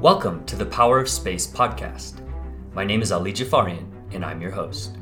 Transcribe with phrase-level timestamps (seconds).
[0.00, 2.20] Welcome to the Power of Space podcast.
[2.72, 4.96] My name is Ali Jafarian, and I'm your host.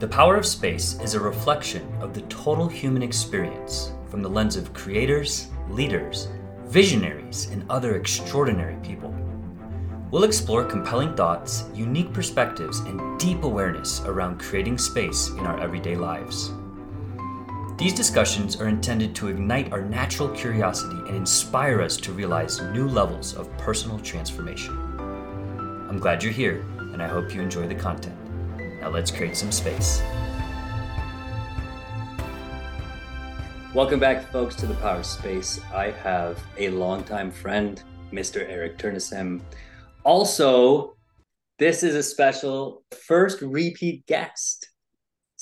[0.00, 4.56] The Power of Space is a reflection of the total human experience from the lens
[4.56, 6.26] of creators, leaders,
[6.64, 9.14] visionaries, and other extraordinary people.
[10.10, 15.94] We'll explore compelling thoughts, unique perspectives, and deep awareness around creating space in our everyday
[15.94, 16.50] lives.
[17.82, 22.86] These discussions are intended to ignite our natural curiosity and inspire us to realize new
[22.86, 24.78] levels of personal transformation.
[25.90, 28.16] I'm glad you're here, and I hope you enjoy the content.
[28.80, 30.00] Now let's create some space.
[33.74, 35.58] Welcome back, folks, to the Power Space.
[35.74, 38.48] I have a longtime friend, Mr.
[38.48, 39.40] Eric Turnnessen.
[40.04, 40.94] Also,
[41.58, 44.68] this is a special first repeat guest.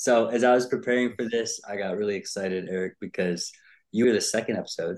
[0.01, 3.51] So as I was preparing for this, I got really excited, Eric, because
[3.91, 4.97] you were the second episode,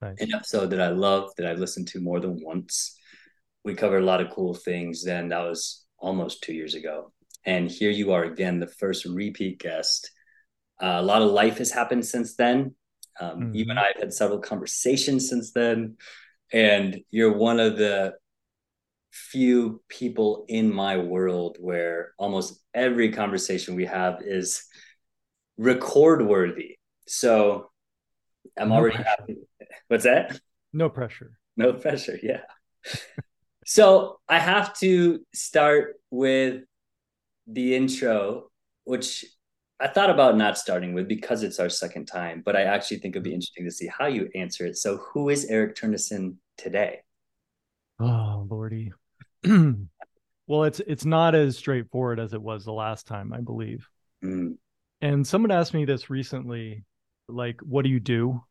[0.00, 0.14] nice.
[0.20, 2.96] an episode that I love that I've listened to more than once.
[3.64, 5.02] We covered a lot of cool things.
[5.02, 7.12] Then that was almost two years ago,
[7.44, 10.08] and here you are again, the first repeat guest.
[10.80, 12.76] Uh, a lot of life has happened since then.
[13.20, 13.56] Um, mm-hmm.
[13.56, 15.96] Even I've had several conversations since then,
[16.52, 18.12] and you're one of the
[19.14, 24.64] few people in my world where almost every conversation we have is
[25.56, 26.76] record worthy.
[27.06, 27.70] So
[28.58, 29.36] I'm no already happy.
[29.86, 30.38] What's that?
[30.72, 31.38] No pressure.
[31.56, 32.18] No pressure.
[32.20, 32.40] Yeah.
[33.64, 36.62] so I have to start with
[37.46, 38.50] the intro,
[38.82, 39.24] which
[39.78, 43.14] I thought about not starting with because it's our second time, but I actually think
[43.14, 43.34] it'd be mm-hmm.
[43.34, 44.76] interesting to see how you answer it.
[44.76, 47.00] So, who is Eric Turnnessen today?
[48.00, 48.92] Oh, Lordy.
[50.46, 53.88] Well, it's it's not as straightforward as it was the last time, I believe.
[54.22, 54.56] Mm.
[55.00, 56.84] And someone asked me this recently,
[57.28, 58.42] like, "What do you do?"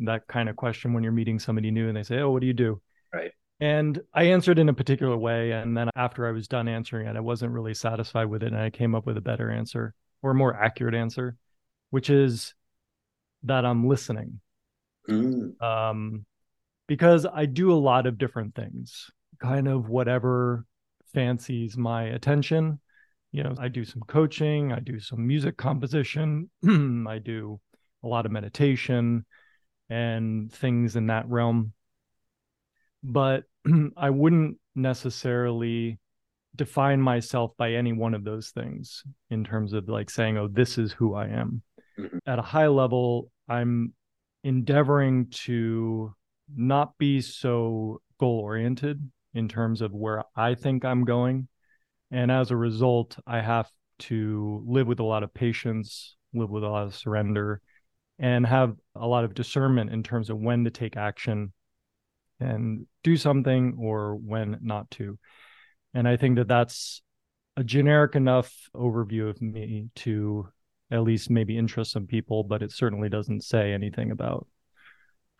[0.00, 2.46] That kind of question when you're meeting somebody new, and they say, "Oh, what do
[2.46, 2.80] you do?"
[3.12, 3.32] Right.
[3.60, 7.16] And I answered in a particular way, and then after I was done answering it,
[7.16, 10.30] I wasn't really satisfied with it, and I came up with a better answer or
[10.30, 11.36] a more accurate answer,
[11.90, 12.54] which is
[13.42, 14.40] that I'm listening.
[15.08, 15.60] Mm.
[15.62, 16.24] Um,
[16.86, 20.64] because I do a lot of different things kind of whatever
[21.12, 22.80] fancies my attention.
[23.32, 26.50] You know, I do some coaching, I do some music composition,
[27.08, 27.60] I do
[28.02, 29.24] a lot of meditation
[29.88, 31.72] and things in that realm.
[33.02, 33.44] But
[33.96, 35.98] I wouldn't necessarily
[36.56, 40.78] define myself by any one of those things in terms of like saying, oh, this
[40.78, 41.62] is who I am.
[41.98, 42.18] Mm-hmm.
[42.26, 43.94] At a high level, I'm
[44.42, 46.14] endeavoring to
[46.54, 51.48] not be so goal oriented in terms of where I think I'm going.
[52.10, 53.70] And as a result, I have
[54.00, 57.60] to live with a lot of patience, live with a lot of surrender,
[58.18, 61.52] and have a lot of discernment in terms of when to take action
[62.40, 65.18] and do something or when not to.
[65.94, 67.02] And I think that that's
[67.56, 70.48] a generic enough overview of me to
[70.90, 74.46] at least maybe interest some people, but it certainly doesn't say anything about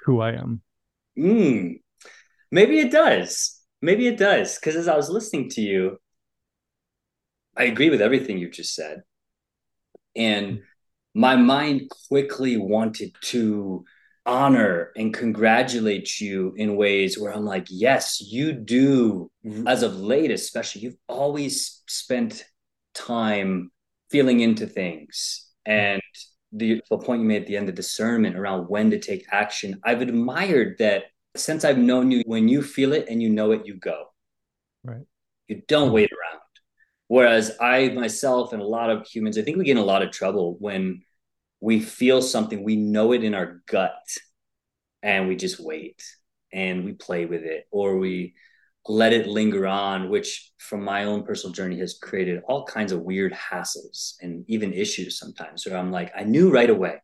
[0.05, 0.63] who I am.
[1.19, 1.81] Mm,
[2.51, 3.60] maybe it does.
[3.83, 4.59] Maybe it does.
[4.59, 5.99] Because as I was listening to you,
[7.57, 9.03] I agree with everything you just said.
[10.17, 10.63] And
[11.15, 13.85] my mind quickly wanted to
[14.27, 19.31] honor and congratulate you in ways where I'm like, yes, you do.
[19.45, 19.67] Mm-hmm.
[19.67, 22.45] As of late, especially, you've always spent
[22.95, 23.71] time
[24.11, 25.49] feeling into things.
[25.65, 26.03] And
[26.53, 29.81] the, the point you made at the end, the discernment around when to take action,
[29.85, 31.05] I've admired that
[31.37, 34.07] since I've known you, when you feel it and you know it, you go.
[34.83, 35.07] Right.
[35.49, 36.41] You don't wait around.
[37.09, 40.03] Whereas I myself and a lot of humans, I think we get in a lot
[40.03, 41.03] of trouble when
[41.61, 43.99] we feel something, we know it in our gut,
[45.03, 46.03] and we just wait
[46.53, 48.35] and we play with it or we
[48.87, 53.03] let it linger on, which from my own personal journey has created all kinds of
[53.03, 57.03] weird hassles and even issues sometimes where I'm like, I knew right away.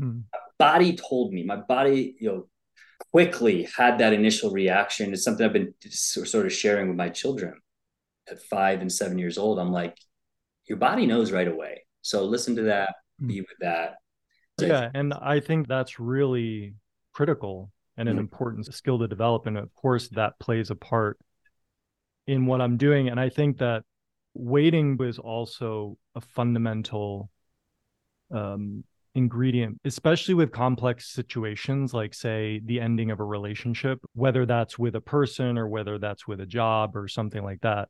[0.00, 0.24] Mm.
[0.32, 2.48] My body told me, my body, you know,
[3.12, 5.12] quickly had that initial reaction.
[5.12, 7.54] It's something I've been sort of sharing with my children
[8.30, 9.58] at five and seven years old.
[9.58, 9.96] I'm like,
[10.66, 11.84] your body knows right away.
[12.02, 12.94] So listen to that,
[13.24, 13.40] be mm-hmm.
[13.40, 13.94] with that.
[14.60, 14.90] Yeah.
[14.94, 16.74] And I think that's really
[17.12, 18.20] critical and an mm-hmm.
[18.20, 19.46] important skill to develop.
[19.46, 21.18] And of course, that plays a part
[22.26, 23.08] in what I'm doing.
[23.08, 23.84] And I think that
[24.34, 27.30] waiting was also a fundamental
[28.32, 28.84] um,
[29.14, 34.94] ingredient, especially with complex situations like, say, the ending of a relationship, whether that's with
[34.94, 37.88] a person or whether that's with a job or something like that.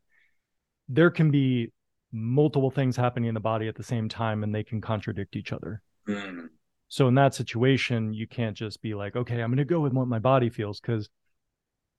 [0.87, 1.71] There can be
[2.11, 5.53] multiple things happening in the body at the same time and they can contradict each
[5.53, 5.81] other.
[6.07, 6.47] Mm.
[6.87, 9.93] So, in that situation, you can't just be like, okay, I'm going to go with
[9.93, 11.09] what my body feels because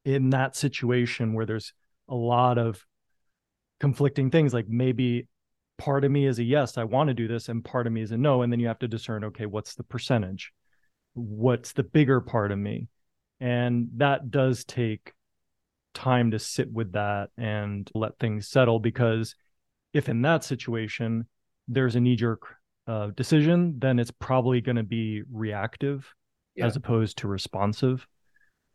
[0.05, 1.73] in that situation where there's
[2.09, 2.85] a lot of
[3.79, 5.29] conflicting things like maybe
[5.81, 8.03] part of me is a yes i want to do this and part of me
[8.03, 10.53] is a no and then you have to discern okay what's the percentage?
[11.15, 12.89] What's the bigger part of me?
[13.41, 15.13] And that does take
[15.95, 19.35] time to sit with that and let things settle because
[19.93, 21.27] if in that situation
[21.67, 22.43] there's a knee jerk
[22.87, 26.15] uh, decision then it's probably going to be reactive
[26.55, 26.67] yeah.
[26.67, 28.07] as opposed to responsive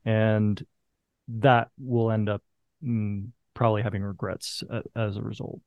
[0.03, 0.65] and
[1.27, 2.43] that will end up
[2.83, 5.61] mm, probably having regrets uh, as a result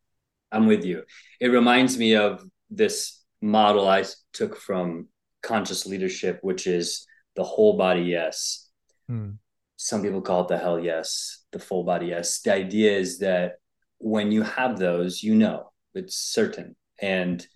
[0.53, 1.03] i'm with you.
[1.41, 5.09] It reminds me of this model i took from
[5.43, 7.07] conscious leadership which is
[7.37, 8.69] the whole body yes.
[9.09, 9.31] Hmm.
[9.77, 12.41] some people call it the hell yes the full body yes.
[12.41, 13.55] The idea is that
[13.99, 16.77] when you have those you know it's certain.
[17.01, 17.47] And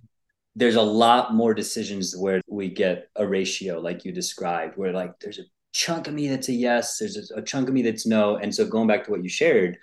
[0.54, 5.18] there's a lot more decisions where we get a ratio like you described where like
[5.20, 8.36] there's a chunk of me that's a yes there's a, chunk of me that's no.
[8.36, 9.78] And so going back to what you shared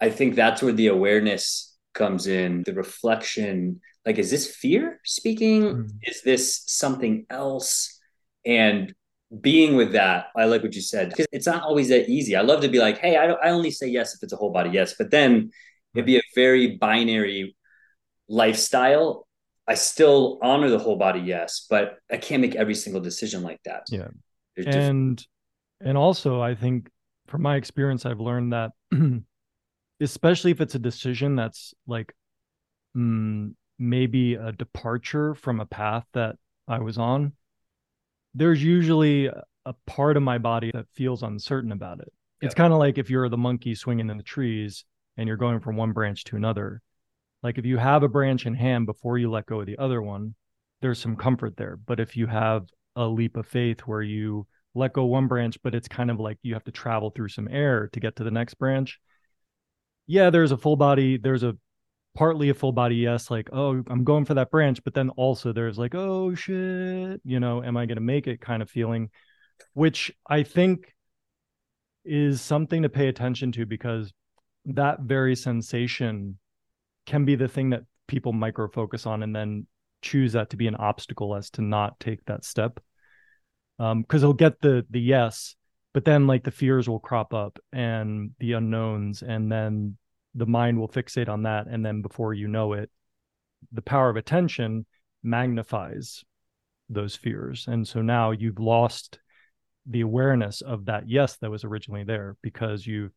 [0.00, 5.62] i think that's where the awareness comes in the reflection like is this fear speaking
[5.62, 5.86] mm-hmm.
[6.02, 7.98] is this something else
[8.46, 8.94] and
[9.40, 12.40] being with that i like what you said because it's not always that easy i
[12.40, 14.52] love to be like hey i, don't, I only say yes if it's a whole
[14.52, 15.50] body yes but then
[15.94, 17.56] it'd be a very binary
[18.28, 19.26] lifestyle
[19.70, 23.60] I still honor the whole body, yes, but I can't make every single decision like
[23.64, 23.84] that.
[23.88, 24.08] Yeah.
[24.56, 25.26] There's and different...
[25.80, 26.90] and also I think
[27.28, 28.72] from my experience I've learned that
[30.00, 32.14] especially if it's a decision that's like
[32.96, 36.36] mm, maybe a departure from a path that
[36.68, 37.32] I was on,
[38.34, 42.12] there's usually a part of my body that feels uncertain about it.
[42.40, 42.46] Yeah.
[42.46, 44.84] It's kind of like if you're the monkey swinging in the trees
[45.16, 46.80] and you're going from one branch to another
[47.42, 50.02] like if you have a branch in hand before you let go of the other
[50.02, 50.34] one,
[50.82, 51.76] there's some comfort there.
[51.76, 52.66] But if you have
[52.96, 56.38] a leap of faith where you let go one branch, but it's kind of like
[56.42, 59.00] you have to travel through some air to get to the next branch.
[60.10, 61.56] Yeah, there's a full body, there's a
[62.16, 64.82] partly a full body yes, like, oh, I'm going for that branch.
[64.82, 68.40] But then also there's like, oh shit, you know, am I going to make it
[68.40, 69.10] kind of feeling,
[69.74, 70.96] which I think
[72.04, 74.12] is something to pay attention to because
[74.64, 76.38] that very sensation
[77.06, 79.68] can be the thing that people micro focus on and then
[80.02, 82.80] choose that to be an obstacle as to not take that step
[83.78, 85.54] um because he'll get the the yes
[85.92, 89.96] but then like the fears will crop up and the unknowns and then
[90.34, 92.90] the mind will fixate on that and then before you know it
[93.72, 94.86] the power of attention
[95.22, 96.24] magnifies
[96.88, 97.66] those fears.
[97.68, 99.18] And so now you've lost
[99.86, 103.12] the awareness of that yes that was originally there because you've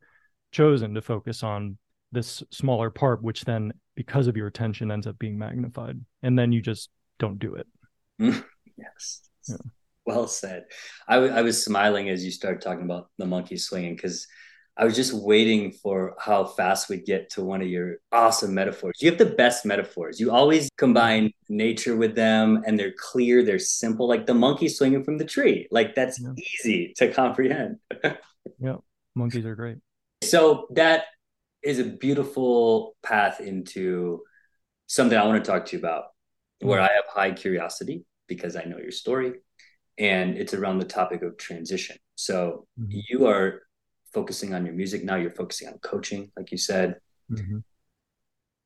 [0.51, 1.77] chosen to focus on
[2.11, 6.51] this smaller part which then because of your attention ends up being magnified and then
[6.51, 6.89] you just
[7.19, 7.67] don't do it.
[8.75, 9.29] Yes.
[9.47, 9.57] Yeah.
[10.05, 10.65] Well said.
[11.07, 14.27] I, w- I was smiling as you started talking about the monkey swinging because
[14.75, 18.95] i was just waiting for how fast we'd get to one of your awesome metaphors.
[19.01, 20.19] You have the best metaphors.
[20.19, 25.03] You always combine nature with them and they're clear they're simple like the monkey swinging
[25.03, 25.67] from the tree.
[25.69, 26.33] Like that's yeah.
[26.37, 27.77] easy to comprehend.
[28.59, 28.75] Yeah
[29.15, 29.77] monkeys are great.
[30.23, 31.05] So that
[31.61, 34.21] is a beautiful path into
[34.87, 36.05] something I want to talk to you about,
[36.61, 36.89] where mm-hmm.
[36.91, 39.33] I have high curiosity because I know your story,
[39.97, 41.97] and it's around the topic of transition.
[42.15, 42.99] So mm-hmm.
[43.09, 43.63] you are
[44.13, 45.15] focusing on your music now.
[45.15, 46.97] You're focusing on coaching, like you said.
[47.31, 47.59] Mm-hmm.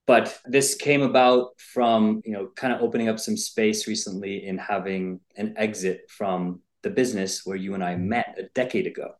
[0.05, 4.57] But this came about from you know kind of opening up some space recently in
[4.57, 8.09] having an exit from the business where you and I mm-hmm.
[8.09, 9.11] met a decade ago.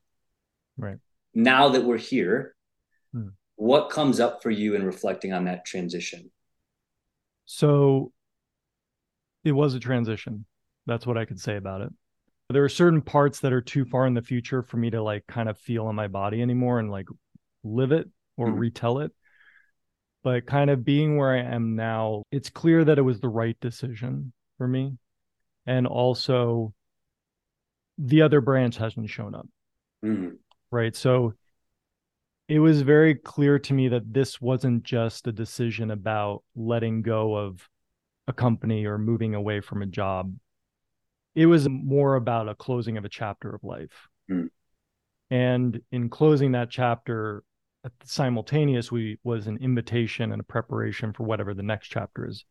[0.77, 0.97] Right.
[1.33, 2.55] Now that we're here,
[3.13, 6.31] hmm what comes up for you in reflecting on that transition
[7.45, 8.11] so
[9.43, 10.45] it was a transition
[10.87, 11.89] that's what i could say about it
[12.49, 15.25] there are certain parts that are too far in the future for me to like
[15.27, 17.07] kind of feel in my body anymore and like
[17.63, 18.59] live it or mm-hmm.
[18.59, 19.11] retell it
[20.23, 23.57] but kind of being where i am now it's clear that it was the right
[23.59, 24.93] decision for me
[25.65, 26.73] and also
[27.97, 29.47] the other branch hasn't shown up
[30.03, 30.29] mm-hmm.
[30.71, 31.33] right so
[32.47, 37.35] it was very clear to me that this wasn't just a decision about letting go
[37.35, 37.67] of
[38.27, 40.33] a company or moving away from a job.
[41.37, 44.07] It was more about a closing of a chapter of life.
[44.27, 44.47] Mm.
[45.29, 47.43] And in closing that chapter,
[48.03, 52.43] simultaneously was an invitation and a preparation for whatever the next chapter is.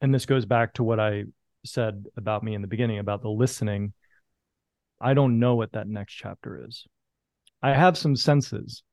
[0.00, 1.24] And this goes back to what I
[1.64, 3.94] said about me in the beginning about the listening.
[5.00, 6.86] I don't know what that next chapter is.
[7.62, 8.84] I have some senses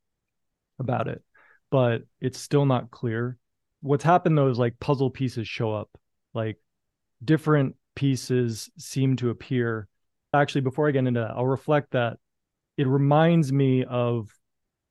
[0.79, 1.21] about it,
[1.69, 3.37] but it's still not clear.
[3.81, 5.91] What's happened though is like puzzle pieces show up,
[6.33, 6.57] like
[7.23, 9.87] different pieces seem to appear.
[10.33, 12.17] Actually, before I get into that, I'll reflect that
[12.77, 14.29] it reminds me of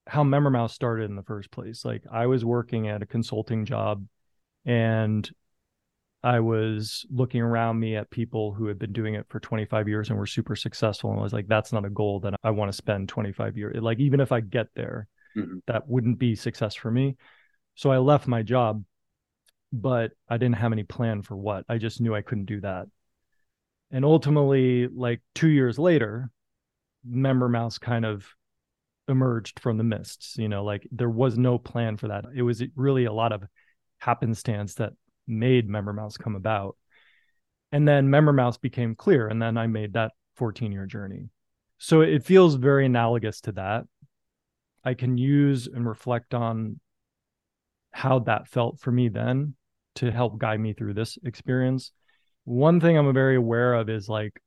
[0.06, 1.84] how MemberMouse started in the first place.
[1.84, 4.04] Like I was working at a consulting job
[4.64, 5.28] and
[6.22, 10.10] I was looking around me at people who had been doing it for 25 years
[10.10, 11.10] and were super successful.
[11.10, 13.80] And I was like, that's not a goal that I want to spend 25 years.
[13.80, 15.58] Like, even if I get there, mm-hmm.
[15.66, 17.16] that wouldn't be success for me.
[17.74, 18.84] So I left my job,
[19.72, 21.64] but I didn't have any plan for what.
[21.68, 22.86] I just knew I couldn't do that.
[23.90, 26.30] And ultimately, like two years later,
[27.08, 28.26] MemberMouse kind of
[29.08, 30.36] emerged from the mists.
[30.38, 32.24] You know, like there was no plan for that.
[32.34, 33.42] It was really a lot of
[33.98, 34.92] happenstance that
[35.26, 36.76] made MemberMouse come about.
[37.72, 39.28] And then MemberMouse became clear.
[39.28, 41.28] And then I made that 14 year journey.
[41.78, 43.84] So it feels very analogous to that.
[44.84, 46.80] I can use and reflect on
[47.92, 49.54] how that felt for me then
[49.96, 51.92] to help guide me through this experience.
[52.44, 54.40] One thing I'm very aware of is like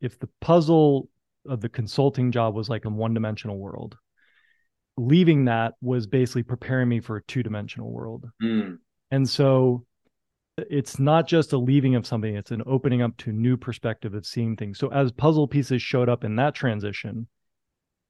[0.00, 1.08] if the puzzle
[1.46, 3.96] of the consulting job was like a one dimensional world,
[4.96, 8.28] leaving that was basically preparing me for a two dimensional world.
[8.42, 8.78] Mm.
[9.10, 9.86] And so
[10.56, 14.26] it's not just a leaving of something, it's an opening up to new perspective of
[14.26, 14.78] seeing things.
[14.78, 17.26] So as puzzle pieces showed up in that transition,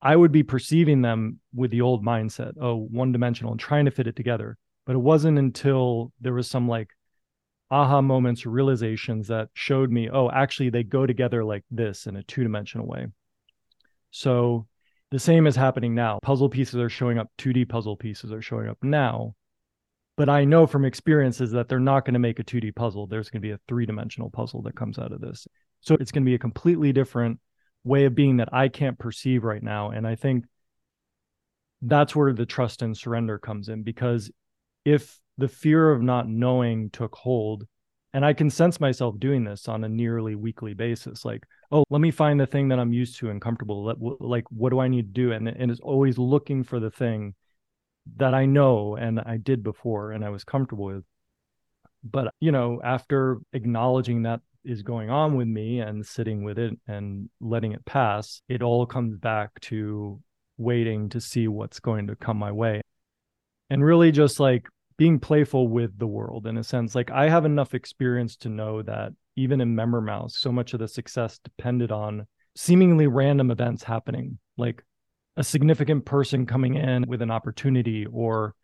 [0.00, 3.92] I would be perceiving them with the old mindset, oh, one dimensional and trying to
[3.92, 4.58] fit it together.
[4.86, 6.88] But it wasn't until there was some like
[7.70, 12.16] aha moments or realizations that showed me, oh, actually they go together like this in
[12.16, 13.06] a two dimensional way.
[14.10, 14.66] So
[15.10, 16.18] the same is happening now.
[16.22, 19.34] Puzzle pieces are showing up, 2D puzzle pieces are showing up now
[20.16, 23.06] but I know from experiences that they're not going to make a 2D puzzle.
[23.06, 25.48] There's going to be a three dimensional puzzle that comes out of this.
[25.80, 27.40] So it's going to be a completely different
[27.84, 29.90] way of being that I can't perceive right now.
[29.90, 30.44] And I think
[31.80, 34.30] that's where the trust and surrender comes in because
[34.84, 37.66] if the fear of not knowing took hold,
[38.12, 42.00] and I can sense myself doing this on a nearly weekly basis, like, oh, let
[42.00, 43.94] me find the thing that I'm used to and comfortable.
[44.20, 45.32] Like, what do I need to do?
[45.32, 47.34] And, and it's always looking for the thing
[48.16, 51.04] that I know and I did before and I was comfortable with.
[52.04, 56.78] But, you know, after acknowledging that is going on with me and sitting with it
[56.86, 60.20] and letting it pass, it all comes back to
[60.58, 62.82] waiting to see what's going to come my way.
[63.70, 66.94] And really just like being playful with the world in a sense.
[66.94, 70.88] Like I have enough experience to know that even in MemberMouse, so much of the
[70.88, 74.38] success depended on seemingly random events happening.
[74.56, 74.84] Like
[75.36, 78.54] a significant person coming in with an opportunity or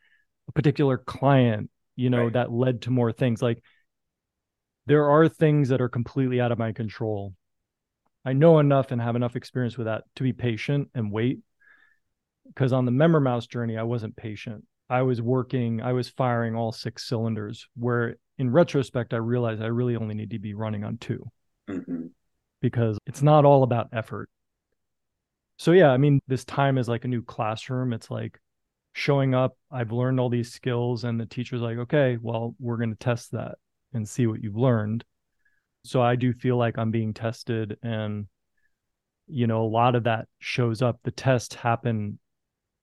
[0.49, 2.33] a particular client, you know, right.
[2.35, 3.41] that led to more things.
[3.41, 3.63] Like
[4.87, 7.35] there are things that are completely out of my control.
[8.25, 11.41] I know enough and have enough experience with that to be patient and wait.
[12.47, 14.65] Because on the MemberMouse journey, I wasn't patient.
[14.91, 19.67] I was working, I was firing all six cylinders, where in retrospect, I realized I
[19.67, 21.31] really only need to be running on 2
[21.69, 22.07] mm-hmm.
[22.63, 24.31] because it's not all about effort.
[25.59, 27.93] So yeah i mean this time is like a new classroom.
[27.93, 28.41] It's like
[28.93, 32.91] showing up i've learned all these skills and the teacher's like okay well we're going
[32.91, 33.55] to test that
[33.93, 35.05] and see what you've learned.
[35.85, 38.27] So i do feel like i'm being tested and
[39.27, 41.01] you know a lot of that shows up.
[41.03, 42.19] The tests happen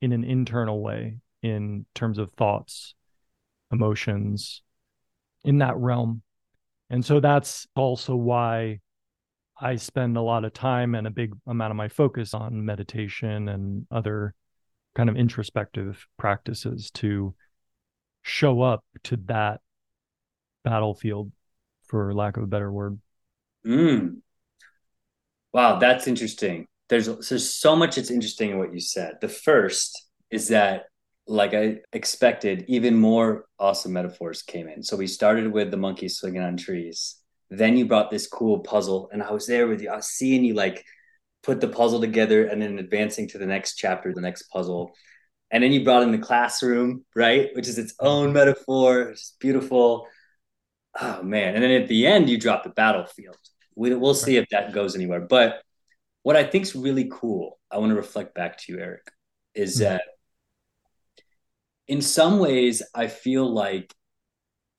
[0.02, 2.96] in an internal way in terms of thoughts
[3.72, 4.62] emotions
[5.44, 6.22] in that realm
[6.90, 8.80] and so that's also why
[9.60, 13.48] I spend a lot of time and a big amount of my focus on meditation
[13.48, 14.34] and other
[14.96, 17.34] kind of introspective practices to
[18.22, 19.62] show up to that
[20.64, 21.32] battlefield,
[21.86, 23.00] for lack of a better word.
[23.66, 24.18] Mm.
[25.54, 26.68] Wow, that's interesting.
[26.90, 29.16] There's there's so much that's interesting in what you said.
[29.22, 30.86] The first is that,
[31.28, 34.84] like I expected, even more awesome metaphors came in.
[34.84, 37.18] So we started with the monkey swinging on trees
[37.50, 39.90] then you brought this cool puzzle, and I was there with you.
[39.90, 40.84] I was seeing you like
[41.44, 44.94] put the puzzle together and then advancing to the next chapter, the next puzzle.
[45.52, 47.50] And then you brought in the classroom, right?
[47.54, 49.02] Which is its own metaphor.
[49.02, 50.08] It's beautiful.
[51.00, 51.54] Oh man.
[51.54, 53.38] And then at the end, you drop the battlefield.
[53.76, 55.22] We, we'll see if that goes anywhere.
[55.22, 55.62] But
[56.24, 59.12] what I think is really cool, I want to reflect back to you, Eric,
[59.54, 59.98] is mm-hmm.
[61.88, 63.94] In some ways, I feel like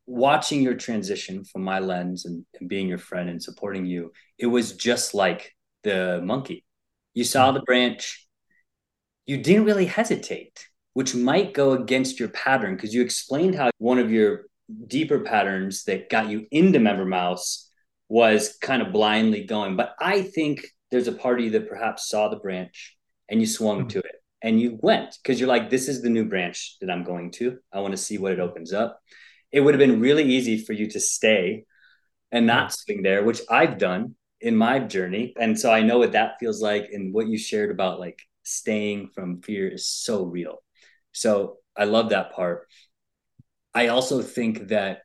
[0.07, 4.47] watching your transition from my lens and, and, being your friend and supporting you, it
[4.47, 6.65] was just like the monkey.
[7.15, 8.27] You saw the branch,
[9.27, 13.99] you didn't really hesitate, which might go against your pattern because you explained how one
[13.99, 14.43] of your
[14.87, 17.65] deeper patterns that got you into MemberMouse
[18.09, 19.77] was kind of blindly going.
[19.77, 22.97] But I think there's a party that perhaps saw the branch
[23.29, 23.89] and you swung mm-hmm.
[23.89, 27.05] to it and you went because you're like, this is the new branch that I'm
[27.05, 27.59] going to.
[27.73, 29.01] I want to see what it opens up
[29.53, 31.65] it would have been really easy for you to stay
[32.33, 35.33] and not swing there, which I've done in my journey.
[35.39, 36.91] And so I know what that feels like.
[36.93, 40.63] And what you shared about like staying from fear is so real.
[41.13, 42.67] So I love that part.
[43.75, 45.01] I also think that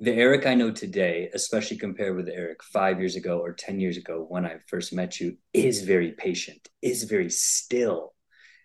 [0.00, 3.78] the Eric I know today, especially compared with the Eric five years ago or 10
[3.78, 8.13] years ago when I first met you, is very patient, is very still.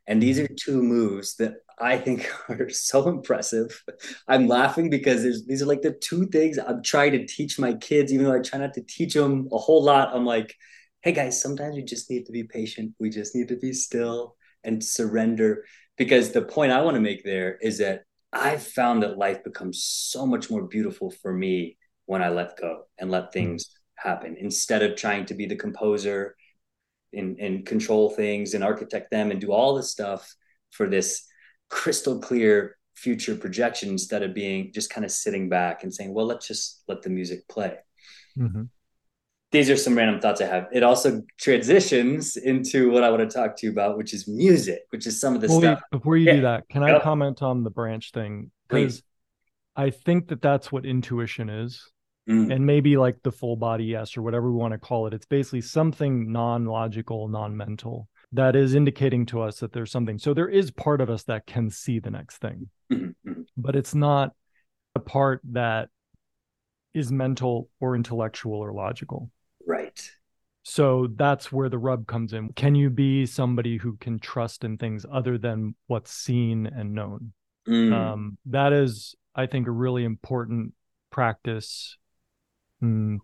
[0.10, 3.82] And these are two moves that I think are so impressive.
[4.28, 7.75] I'm laughing because there's these are like the two things I'm trying to teach my
[7.75, 10.13] kids, even though I try not to teach them a whole lot.
[10.13, 10.56] I'm like,
[11.04, 12.96] hey guys, sometimes we just need to be patient.
[13.00, 15.63] We just need to be still and surrender.
[15.96, 18.01] Because the point I want to make there is that
[18.34, 22.86] I've found that life becomes so much more beautiful for me when I let go
[22.98, 23.32] and let hmm.
[23.32, 26.36] things happen instead of trying to be the composer
[27.13, 30.34] and, and control things and architect them and do all this stuff
[30.72, 31.25] for this
[31.70, 36.25] crystal clear future projection instead of being just kind of sitting back and saying, well,
[36.25, 37.78] let's just let the music play.
[38.38, 38.63] Mm-hmm.
[39.51, 40.68] These are some random thoughts I have.
[40.72, 44.82] It also transitions into what I want to talk to you about, which is music,
[44.92, 45.82] which is some of the before stuff.
[45.92, 46.36] You, before you yeah.
[46.36, 48.51] do that, can I comment on the branch thing?
[48.68, 49.01] Because
[49.75, 51.89] I think that that's what intuition is.
[52.30, 52.54] Mm.
[52.54, 55.14] And maybe like the full body yes, or whatever we want to call it.
[55.14, 60.20] It's basically something non logical, non mental that is indicating to us that there's something.
[60.20, 63.42] So there is part of us that can see the next thing, mm-hmm, mm-hmm.
[63.58, 64.34] but it's not
[64.96, 65.90] a part that
[66.94, 69.32] is mental or intellectual or logical.
[69.66, 70.12] Right.
[70.64, 72.54] So that's where the rub comes in.
[72.54, 77.34] Can you be somebody who can trust in things other than what's seen and known?
[77.68, 77.94] Mm.
[77.94, 80.74] Um, that is, I think, a really important
[81.12, 81.98] practice
[82.84, 83.18] mm,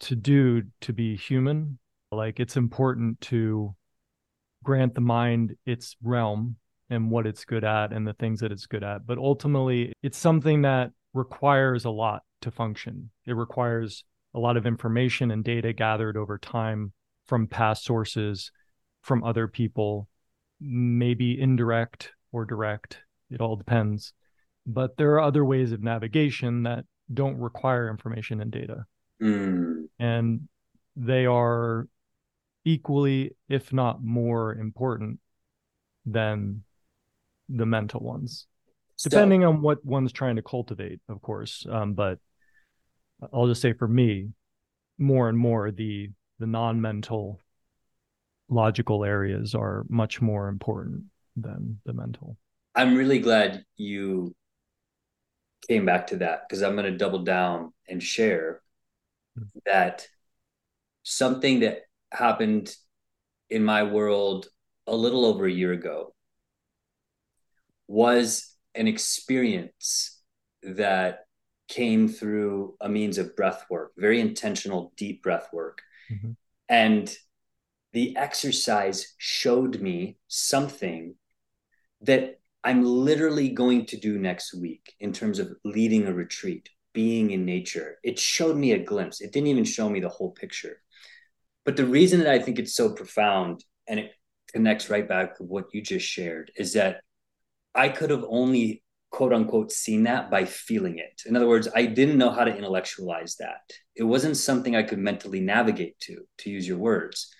[0.00, 1.78] to do to be human.
[2.10, 3.74] Like it's important to
[4.62, 6.56] grant the mind its realm
[6.90, 9.06] and what it's good at and the things that it's good at.
[9.06, 13.10] But ultimately, it's something that requires a lot to function.
[13.26, 14.04] It requires
[14.34, 16.92] a lot of information and data gathered over time
[17.26, 18.50] from past sources,
[19.02, 20.08] from other people,
[20.60, 22.98] maybe indirect or direct.
[23.30, 24.12] It all depends.
[24.66, 28.84] But there are other ways of navigation that don't require information and data.
[29.22, 29.84] Mm.
[29.98, 30.48] And
[30.96, 31.88] they are
[32.64, 35.20] equally, if not more important
[36.06, 36.64] than
[37.48, 38.46] the mental ones,
[39.02, 41.66] depending on what one's trying to cultivate, of course.
[41.70, 42.18] Um, but
[43.32, 44.28] I'll just say for me,
[44.98, 47.40] more and more the the non-mental
[48.48, 51.04] logical areas are much more important
[51.36, 52.36] than the mental.
[52.74, 54.34] I'm really glad you
[55.68, 58.60] came back to that because I'm going to double down and share
[59.64, 60.06] that
[61.02, 62.74] something that happened
[63.48, 64.46] in my world
[64.86, 66.14] a little over a year ago
[67.86, 70.20] was an experience
[70.62, 71.20] that
[71.68, 75.82] came through a means of breath work, very intentional, deep breath work.
[76.10, 76.32] Mm-hmm.
[76.68, 77.16] And
[77.92, 81.14] the exercise showed me something
[82.02, 87.32] that I'm literally going to do next week in terms of leading a retreat, being
[87.32, 87.98] in nature.
[88.04, 89.20] It showed me a glimpse.
[89.20, 90.80] It didn't even show me the whole picture.
[91.64, 94.12] But the reason that I think it's so profound and it
[94.52, 97.00] connects right back to what you just shared is that
[97.74, 101.22] I could have only quote unquote seen that by feeling it.
[101.26, 103.60] In other words, I didn't know how to intellectualize that.
[103.94, 107.32] It wasn't something I could mentally navigate to, to use your words.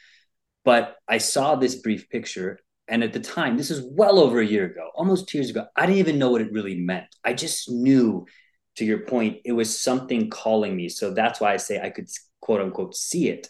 [0.64, 2.60] But I saw this brief picture.
[2.88, 5.66] And at the time, this is well over a year ago, almost two years ago,
[5.76, 7.06] I didn't even know what it really meant.
[7.24, 8.26] I just knew,
[8.76, 10.88] to your point, it was something calling me.
[10.88, 12.08] So that's why I say I could
[12.40, 13.48] quote unquote see it.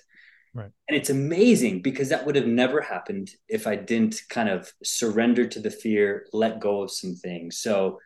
[0.55, 0.71] Right.
[0.87, 5.47] And it's amazing because that would have never happened if I didn't kind of surrender
[5.47, 7.59] to the fear, let go of some things.
[7.59, 7.99] So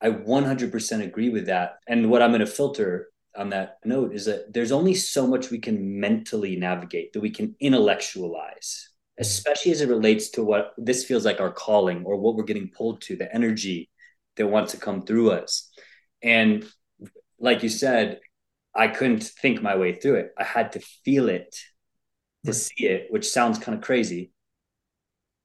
[0.00, 1.76] I 100% agree with that.
[1.86, 5.50] And what I'm going to filter on that note is that there's only so much
[5.50, 8.90] we can mentally navigate that we can intellectualize,
[9.22, 12.68] especially as it relates to what this feels like our calling or what we're getting
[12.76, 13.88] pulled to, the energy
[14.36, 15.70] that wants to come through us.
[16.22, 16.66] And
[17.38, 18.18] like you said,
[18.74, 20.32] I couldn't think my way through it.
[20.36, 21.56] I had to feel it
[22.44, 22.54] to right.
[22.54, 24.32] see it, which sounds kind of crazy.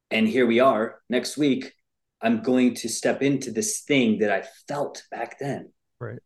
[0.09, 1.71] And here we are next week.
[2.19, 5.71] I'm going to step into this thing that I felt back then.
[5.99, 6.19] Right.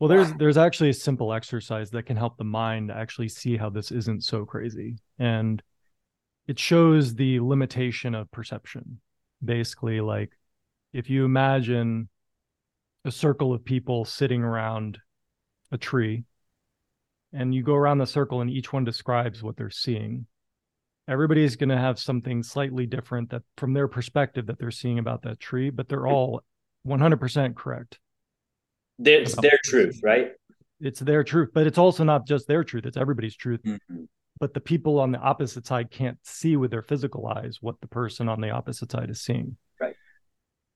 [0.00, 3.70] Well, there's there's actually a simple exercise that can help the mind actually see how
[3.70, 4.96] this isn't so crazy.
[5.18, 5.62] And
[6.50, 9.00] it shows the limitation of perception.
[9.42, 10.32] Basically, like
[10.92, 12.08] if you imagine
[13.04, 14.98] a circle of people sitting around
[15.70, 16.24] a tree
[17.32, 20.26] and you go around the circle and each one describes what they're seeing
[21.08, 25.22] everybody's going to have something slightly different that from their perspective that they're seeing about
[25.22, 26.42] that tree but they're all
[26.86, 28.00] 100% correct
[29.22, 30.32] it's their truth right
[30.80, 33.60] it's their truth, but it's also not just their truth, it's everybody's truth.
[33.62, 34.08] Mhm.
[34.40, 37.86] But the people on the opposite side can't see with their physical eyes what the
[37.86, 39.58] person on the opposite side is seeing.
[39.78, 39.94] Right.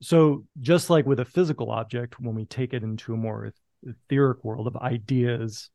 [0.03, 3.51] So, just like with a physical object, when we take it into a more
[3.83, 5.71] etheric world of ideas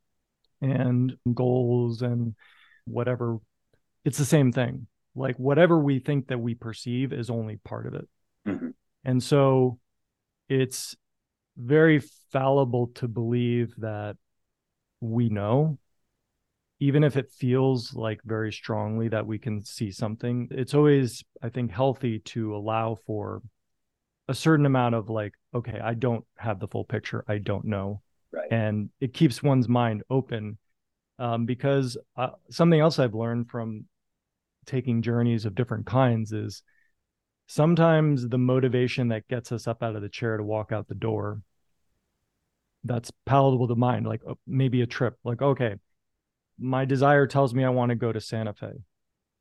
[0.61, 2.35] and goals and
[2.85, 3.39] whatever,
[4.05, 4.85] it's the same thing.
[5.15, 8.09] Like, whatever we think that we perceive is only part of it.
[8.47, 8.73] Mhm.
[9.03, 9.79] And so,
[10.47, 10.95] it's
[11.57, 14.15] very fallible to believe that
[15.01, 15.79] we know
[16.79, 21.49] even if it feels like very strongly that we can see something it's always i
[21.49, 23.41] think healthy to allow for
[24.27, 28.01] a certain amount of like okay i don't have the full picture i don't know
[28.31, 28.51] Right.
[28.51, 30.59] and it keeps one's mind open
[31.17, 33.85] um, because uh, something else i've learned from
[34.65, 36.61] taking journeys of different kinds is
[37.47, 40.93] sometimes the motivation that gets us up out of the chair to walk out the
[40.93, 41.41] door
[42.83, 45.75] that's palatable to mind like uh, maybe a trip like okay
[46.59, 48.71] my desire tells me i want to go to santa fe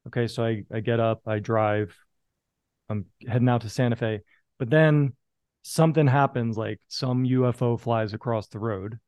[0.06, 1.94] okay so i i get up i drive
[2.88, 4.20] i'm heading out to santa fe
[4.58, 5.12] but then
[5.62, 8.98] something happens like some ufo flies across the road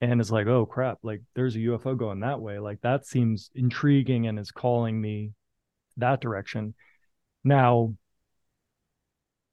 [0.00, 3.50] and it's like oh crap like there's a ufo going that way like that seems
[3.54, 5.32] intriguing and is calling me
[5.96, 6.74] that direction
[7.44, 7.94] now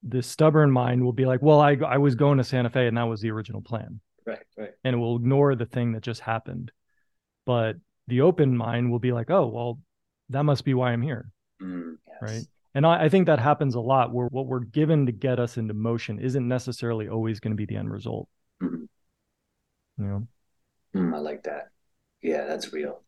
[0.07, 2.97] the stubborn mind will be like well i i was going to santa fe and
[2.97, 4.39] that was the original plan Right.
[4.57, 4.71] Right.
[4.83, 6.71] and it will ignore the thing that just happened.
[7.45, 7.77] But
[8.07, 9.79] the open mind will be like, oh, well,
[10.29, 11.29] that must be why I'm here.
[11.61, 12.17] Mm, yes.
[12.21, 12.43] Right.
[12.73, 15.57] And I, I think that happens a lot where what we're given to get us
[15.57, 18.27] into motion isn't necessarily always going to be the end result.
[18.61, 18.87] Mhm.
[19.97, 20.27] You know?
[20.95, 21.69] Mm, I like that.
[22.21, 23.01] Yeah, that's real.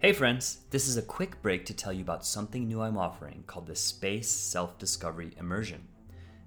[0.00, 3.42] Hey friends, this is a quick break to tell you about something new I'm offering
[3.48, 5.88] called the Space Self Discovery Immersion.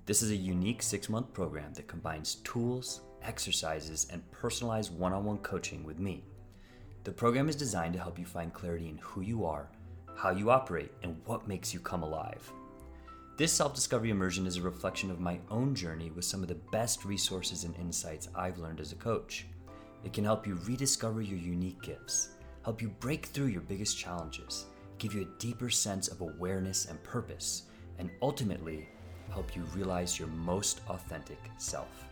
[0.08, 5.24] This is a unique six month program that combines tools, exercises, and personalized one on
[5.24, 6.24] one coaching with me.
[7.04, 9.70] The program is designed to help you find clarity in who you are,
[10.16, 12.52] how you operate, and what makes you come alive.
[13.38, 16.60] This self discovery immersion is a reflection of my own journey with some of the
[16.72, 19.46] best resources and insights I've learned as a coach.
[20.04, 22.30] It can help you rediscover your unique gifts,
[22.64, 24.66] help you break through your biggest challenges,
[24.98, 27.64] give you a deeper sense of awareness and purpose,
[28.00, 28.88] and ultimately
[29.32, 32.06] help you realize your most authentic self.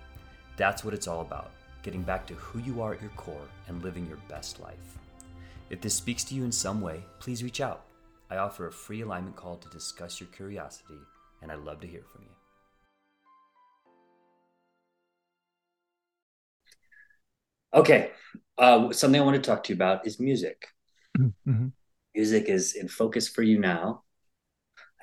[0.57, 1.51] That's what it's all about
[1.81, 4.97] getting back to who you are at your core and living your best life.
[5.69, 7.85] If this speaks to you in some way, please reach out.
[8.29, 10.99] I offer a free alignment call to discuss your curiosity,
[11.41, 12.29] and I'd love to hear from you.
[17.73, 18.11] Okay.
[18.57, 20.67] Uh, something I want to talk to you about is music.
[21.17, 21.71] Mhm.
[22.15, 24.03] Music is in focus for you now.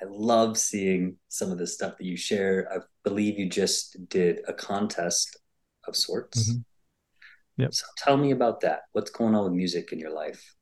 [0.01, 2.67] I love seeing some of the stuff that you share.
[2.71, 5.37] I believe you just did a contest
[5.87, 6.49] of sorts.
[6.49, 6.63] Mhm.
[7.57, 7.73] Yep.
[7.73, 8.81] So tell me about that.
[8.91, 10.55] What's going on with music in your life?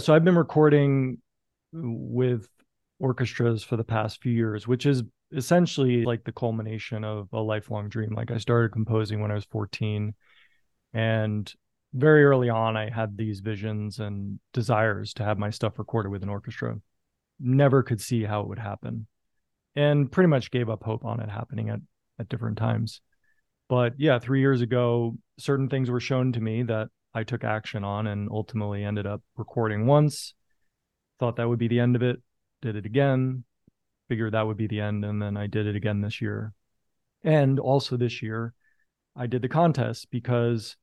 [0.00, 1.18] So I've been recording
[1.72, 2.48] with
[2.98, 5.02] orchestras for the past few years, which is
[5.32, 8.14] essentially like the culmination of a lifelong dream.
[8.14, 10.14] Like I started composing when I was 14
[10.94, 11.52] and
[11.92, 16.22] very early on I had these visions and desires to have my stuff recorded with
[16.22, 16.78] an orchestra.
[17.38, 19.06] Never could see how it would happen.
[19.74, 21.80] And pretty much gave up hope on it happening at
[22.18, 23.00] at different times.
[23.68, 27.84] But yeah, 3 years ago certain things were shown to me that I took action
[27.84, 30.34] on and ultimately ended up recording once.
[31.18, 32.20] Thought that would be the end of it.
[32.62, 33.44] Did it again.
[34.08, 35.04] Figured that would be the end.
[35.04, 36.52] And then I did it again this year.
[37.24, 38.54] And also this year,
[39.16, 40.76] I did the contest because,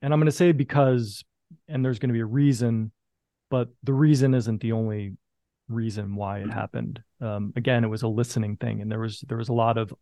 [0.00, 1.24] and I'm going to say because,
[1.68, 2.92] and there's going to be a reason,
[3.50, 5.16] but the reason isn't the only
[5.68, 7.02] reason why it happened.
[7.20, 9.92] Um, again, it was a listening thing, and there was there was a lot of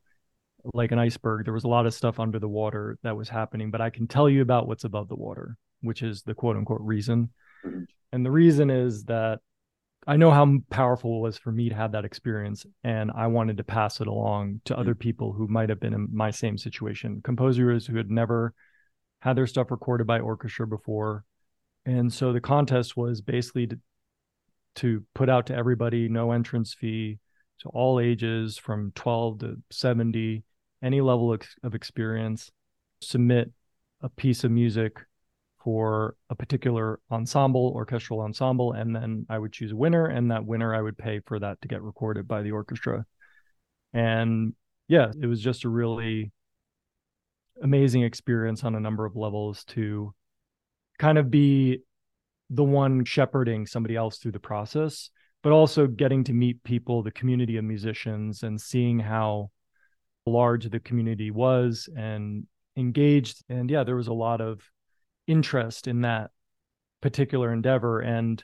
[0.75, 1.45] like an iceberg.
[1.45, 4.07] There was a lot of stuff under the water that was happening, but I can
[4.07, 7.31] tell you about what's above the water, which is the quote unquote reason.
[7.65, 7.87] Mhm.
[8.13, 9.41] And the reason is that
[10.07, 13.57] I know how powerful it was for me to have that experience, and I wanted
[13.59, 17.21] to pass it along to other people who might have been in my same situation,
[17.23, 18.53] composers who had never
[19.21, 21.25] had their stuff recorded by orchestra before.
[21.87, 23.79] And so the contest was basically to,
[24.77, 27.19] to put out to everybody, no entrance fee,
[27.61, 30.43] to all ages from 12 to 70,
[30.83, 32.51] any level of experience,
[33.01, 33.53] submit
[34.01, 34.99] a piece of music
[35.63, 40.45] for a particular ensemble, orchestral ensemble, and then I would choose a winner, and that
[40.45, 43.07] winner I would pay for that to get recorded by the orchestra.
[43.93, 44.55] And
[44.89, 46.33] yeah, it was just a really
[47.63, 50.13] amazing experience on a number of levels to
[50.99, 51.81] kind of be
[52.53, 55.11] the one shepherding somebody else through the process,
[55.43, 59.51] but also getting to meet people, the community of musicians, and seeing how
[60.27, 63.43] large the community was and engaged.
[63.49, 64.61] And yeah, there was a lot of
[65.27, 66.31] interest in that
[67.01, 68.01] particular endeavor.
[68.01, 68.43] And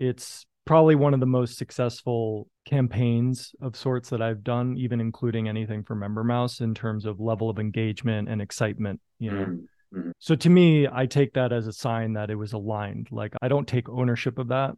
[0.00, 5.48] it's probably one of the most successful campaigns of sorts that I've done, even including
[5.48, 9.46] anything for Member Mouse in terms of level of engagement and excitement, you know.
[9.46, 9.64] Mm.
[9.94, 10.10] Mm-hmm.
[10.18, 13.08] So to me, I take that as a sign that it was aligned.
[13.10, 14.74] Like I don't take ownership of that,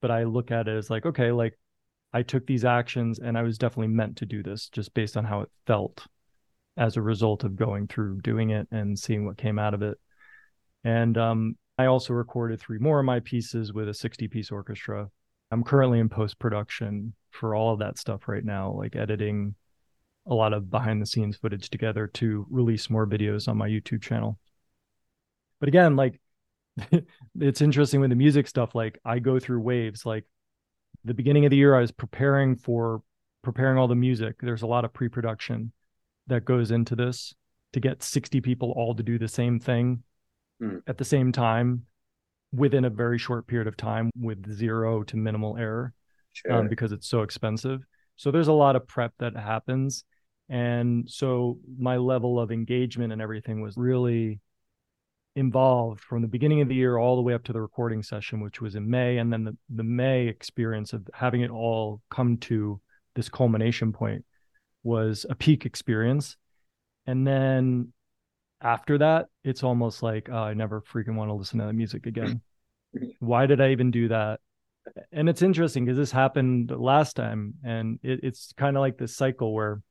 [0.00, 1.58] but I look at it as like, okay, like
[2.12, 5.24] I took these actions and I was definitely meant to do this just based on
[5.24, 6.06] how it felt
[6.76, 9.98] as a result of going through doing it and seeing what came out of it.
[10.84, 15.08] And um, I also recorded three more of my pieces with a 60 piece orchestra.
[15.50, 19.54] I'm currently in post production for all of that stuff right now, like editing
[20.26, 24.02] a lot of behind the scenes footage together to release more videos on my YouTube
[24.02, 24.38] channel.
[25.60, 26.20] But again, like
[27.40, 28.74] it's interesting with the music stuff.
[28.74, 30.04] Like I go through waves.
[30.04, 30.24] Like
[31.04, 33.02] the beginning of the year, I was preparing for
[33.42, 34.36] preparing all the music.
[34.40, 35.72] There's a lot of pre production
[36.26, 37.34] that goes into this
[37.72, 40.02] to get 60 people all to do the same thing
[40.60, 40.80] mm.
[40.86, 41.82] at the same time
[42.52, 45.92] within a very short period of time with zero to minimal error um,
[46.32, 46.52] sure.
[46.52, 47.84] um, because it's so expensive.
[48.16, 50.04] So there's a lot of prep that happens.
[50.48, 54.40] And so my level of engagement and everything was really
[55.36, 58.40] involved from the beginning of the year all the way up to the recording session,
[58.40, 59.18] which was in May.
[59.18, 62.80] And then the, the May experience of having it all come to
[63.14, 64.24] this culmination point
[64.82, 66.36] was a peak experience.
[67.06, 67.92] And then
[68.62, 72.06] after that, it's almost like oh, I never freaking want to listen to that music
[72.06, 72.40] again.
[73.20, 74.40] Why did I even do that?
[75.12, 79.16] And it's interesting because this happened last time, and it, it's kind of like this
[79.16, 79.82] cycle where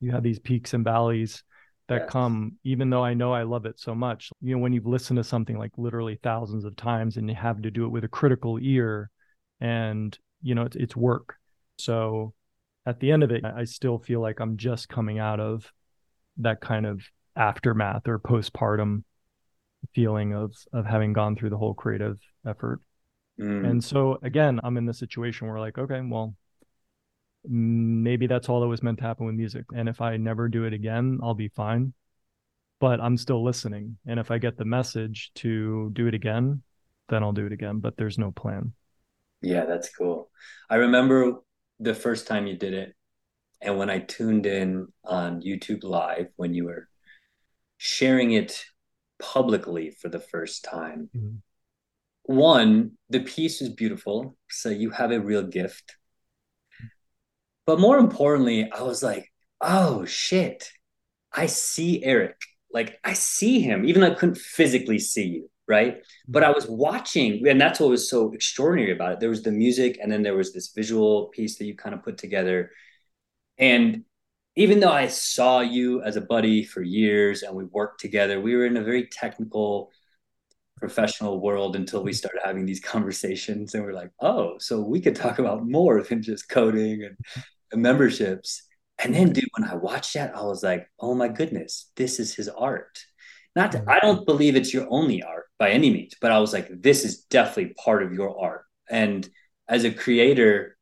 [0.00, 1.44] you have these peaks and valleys
[1.88, 2.10] that yes.
[2.10, 4.30] come, even though I know I love it so much.
[4.40, 7.62] You know, when you've listened to something like literally thousands of times and you have
[7.62, 9.10] to do it with a critical ear,
[9.60, 11.36] and you know, it's, it's work.
[11.78, 12.34] So
[12.86, 15.70] at the end of it, I still feel like I'm just coming out of
[16.38, 17.02] that kind of
[17.36, 19.04] aftermath or postpartum
[19.94, 22.80] feeling of of having gone through the whole creative effort.
[23.38, 23.70] Mm.
[23.70, 26.34] And so again, I'm in the situation where like, okay, well,
[27.48, 29.64] maybe that's all that was meant to happen with music.
[29.74, 31.92] And if I never do it again, I'll be fine.
[32.78, 33.96] But I'm still listening.
[34.06, 36.62] And if I get the message to do it again,
[37.08, 37.78] then I'll do it again.
[37.78, 38.72] But there's no plan.
[39.40, 40.30] Yeah, that's cool.
[40.68, 41.40] I remember
[41.80, 42.94] the first time you did it
[43.60, 46.88] and when I tuned in on YouTube Live when you were
[47.78, 48.64] sharing it
[49.18, 51.10] publicly for the first time.
[51.16, 51.36] Mm-hmm.
[52.24, 54.36] One, the piece is beautiful.
[54.50, 55.96] So you have a real gift.
[57.66, 60.70] But more importantly, I was like, oh shit,
[61.32, 62.36] I see Eric.
[62.72, 66.02] Like I see him, even though I couldn't physically see you, right?
[66.28, 66.54] But I mm-hmm.
[66.54, 69.20] was watching, and that's what was so extraordinary about it.
[69.20, 72.02] There was the music, and then there was this visual piece that you kind of
[72.02, 72.70] put together.
[73.58, 74.04] And
[74.56, 78.56] even though I saw you as a buddy for years and we worked together, we
[78.56, 79.90] were in a very technical,
[80.76, 83.74] professional world until we started having these conversations.
[83.74, 87.44] And we're like, oh, so we could talk about more than just coding and, and
[87.74, 88.62] memberships.
[88.98, 92.34] And then, dude, when I watched that, I was like, oh my goodness, this is
[92.34, 92.98] his art.
[93.54, 93.90] Not, to, mm-hmm.
[93.90, 97.04] I don't believe it's your only art by any means, but I was like, this
[97.04, 98.64] is definitely part of your art.
[98.88, 99.28] And
[99.68, 100.76] as a creator,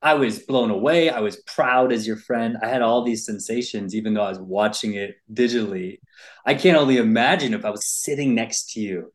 [0.00, 1.10] I was blown away.
[1.10, 2.56] I was proud as your friend.
[2.62, 5.98] I had all these sensations, even though I was watching it digitally.
[6.46, 9.10] I can't only imagine if I was sitting next to you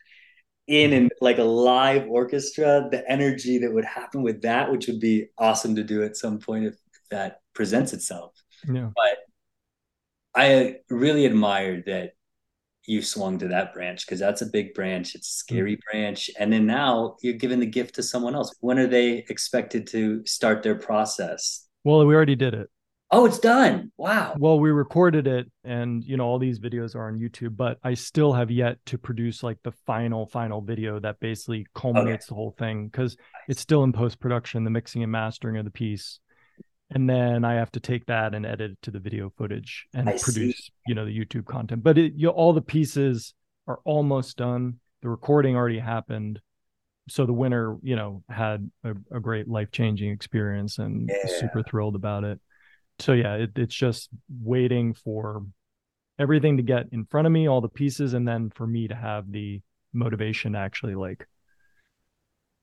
[0.67, 4.99] in and like a live orchestra, the energy that would happen with that, which would
[4.99, 6.75] be awesome to do at some point if
[7.11, 8.33] that presents itself.
[8.67, 8.89] Yeah.
[8.95, 9.17] But
[10.35, 12.13] I really admired that
[12.85, 15.15] you swung to that branch because that's a big branch.
[15.15, 15.97] It's a scary mm-hmm.
[15.97, 16.29] branch.
[16.39, 18.53] And then now you're giving the gift to someone else.
[18.59, 21.67] When are they expected to start their process?
[21.83, 22.69] Well, we already did it.
[23.13, 23.91] Oh, it's done.
[23.95, 24.35] Wow.
[24.37, 27.93] Well, we recorded it and you know all these videos are on YouTube, but I
[27.93, 32.29] still have yet to produce like the final final video that basically culminates okay.
[32.29, 33.15] the whole thing cuz
[33.47, 36.19] it's still in post production, the mixing and mastering of the piece
[36.93, 40.07] and then I have to take that and edit it to the video footage and
[40.07, 40.73] I produce, see.
[40.87, 41.83] you know, the YouTube content.
[41.83, 43.33] But it, you know, all the pieces
[43.67, 44.79] are almost done.
[45.01, 46.39] The recording already happened,
[47.09, 51.39] so the winner, you know, had a, a great life changing experience and yeah.
[51.39, 52.39] super thrilled about it.
[52.99, 54.09] So yeah, it, it's just
[54.41, 55.45] waiting for
[56.19, 58.95] everything to get in front of me, all the pieces, and then for me to
[58.95, 59.61] have the
[59.93, 61.27] motivation to actually like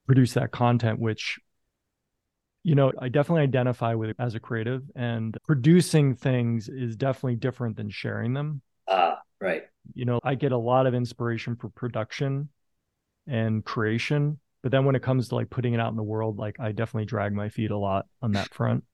[0.07, 1.39] produce that content, which
[2.63, 7.37] you know, I definitely identify with it as a creative, and producing things is definitely
[7.37, 8.61] different than sharing them.
[8.87, 9.63] Ah, uh, right.
[9.95, 12.51] You know, I get a lot of inspiration for production
[13.27, 16.39] and creation, but then when it comes to like putting it out in the world,
[16.39, 18.85] like I definitely drag my feet a lot on that front.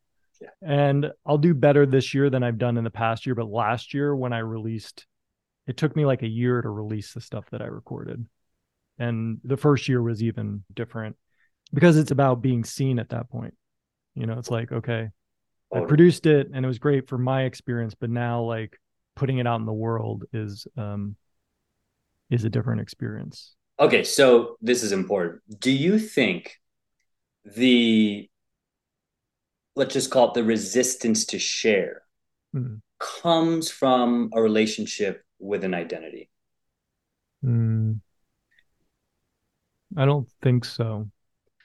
[0.40, 0.48] Yeah.
[0.62, 3.34] And I'll do better this year than I've done in the past year.
[3.34, 5.06] But last year, when I released,
[5.66, 8.26] it took me like a year to release the stuff that I recorded.
[8.98, 11.16] And the first year was even different
[11.72, 13.54] because it's about being seen at that point.
[14.14, 15.10] You know, it's like, okay,
[15.74, 18.78] I produced it and it was great for my experience, but now like
[19.14, 21.16] putting it out in the world is um
[22.30, 23.54] is a different experience.
[23.78, 25.42] Okay, so this is important.
[25.60, 26.56] Do you think
[27.44, 28.28] the
[29.76, 32.02] let's just call it the resistance to share
[32.54, 32.80] mm.
[32.98, 36.30] comes from a relationship with an identity?
[37.44, 38.00] Mm.
[39.96, 41.08] I don't think so.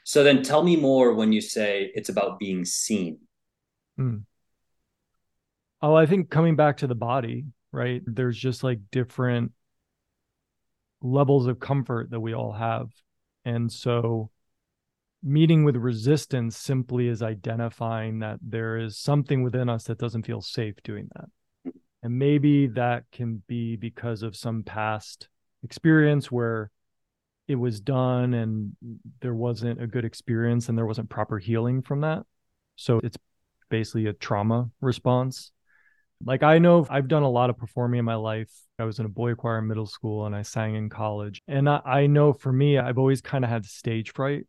[0.04, 3.20] So then tell me more when you say it's about being seen.
[4.00, 4.24] Mm.
[5.82, 8.02] Oh, I think coming back to the body, right?
[8.06, 9.54] There's just like different
[11.02, 12.90] levels of comfort that we all have.
[13.46, 14.30] And so
[15.24, 20.42] meeting with resistance simply is identifying that there is something within us that doesn't feel
[20.42, 21.74] safe doing that.
[22.04, 25.30] And maybe that can be because of some past
[25.64, 26.72] experience where
[27.48, 28.76] it was done and
[29.20, 32.24] there wasn't a good experience and there wasn't proper healing from that.
[32.76, 33.18] So it's
[33.70, 35.52] basically a trauma response.
[36.24, 38.52] Like I know I've done a lot of performing in my life.
[38.80, 41.42] I was in a boy choir in middle school and I sang in college.
[41.48, 44.46] And I, I know for me, I've always kind of had stage fright.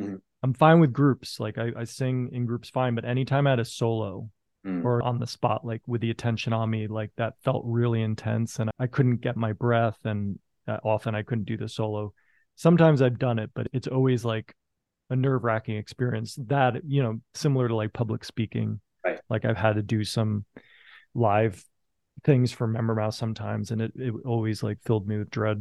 [0.00, 0.16] Mm-hmm.
[0.42, 1.40] I'm fine with groups.
[1.40, 4.30] Like I, I sing in groups fine, but anytime I had a solo
[4.66, 4.84] Mm.
[4.84, 8.58] or on the spot, like with the attention on me, like that felt really intense
[8.58, 10.40] and I couldn't get my breath and
[10.82, 12.12] often I couldn't do the solo.
[12.56, 14.56] Sometimes I've done it, but it's always like
[15.08, 18.80] a nerve wracking experience that, you know, similar to like public speaking.
[19.04, 19.20] Right.
[19.30, 20.44] Like I've had to do some
[21.14, 21.64] live
[22.24, 25.58] things for MemberMouse sometimes, and it, it always like filled me with dread.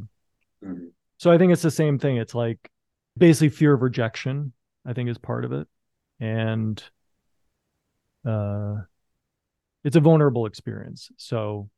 [0.63, 0.87] Mm-hmm.
[1.17, 2.17] So I think it's the same thing.
[2.17, 2.71] It's like
[3.17, 4.53] basically fear of rejection,
[4.85, 5.67] I think is part of it.
[6.19, 6.81] And
[8.25, 8.75] uh
[9.83, 11.11] it's a vulnerable experience.
[11.17, 11.69] So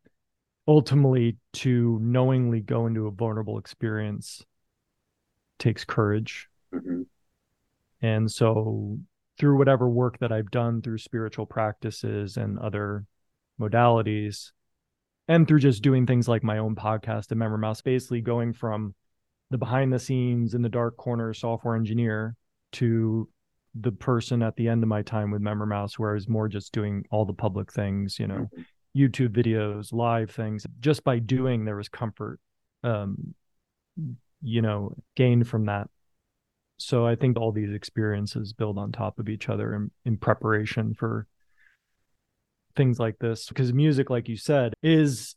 [0.67, 4.43] ultimately to knowingly go into a vulnerable experience
[5.60, 6.47] takes courage.
[6.73, 7.02] Mm-hmm.
[8.02, 9.00] And so
[9.39, 13.06] through whatever work that I've done through spiritual practices and other
[13.60, 14.52] modalities,
[15.28, 18.95] and through just doing things like my own podcast, and MemberMouse, basically going from
[19.49, 22.36] the behind the scenes in the dark corner software engineer
[22.73, 23.29] to
[23.79, 26.73] the person at the end of my time with MemberMouse, where I was more just
[26.73, 28.62] doing all the public things, you know, mm-hmm.
[28.97, 30.65] YouTube videos, live things.
[30.79, 32.39] Just by doing, there was comfort,
[32.83, 33.36] um,
[34.41, 35.89] you know, gained from that.
[36.77, 40.93] So I think all these experiences build on top of each other in, in preparation
[40.93, 41.27] for
[42.75, 43.47] things like this.
[43.47, 45.36] Because music, like you said, is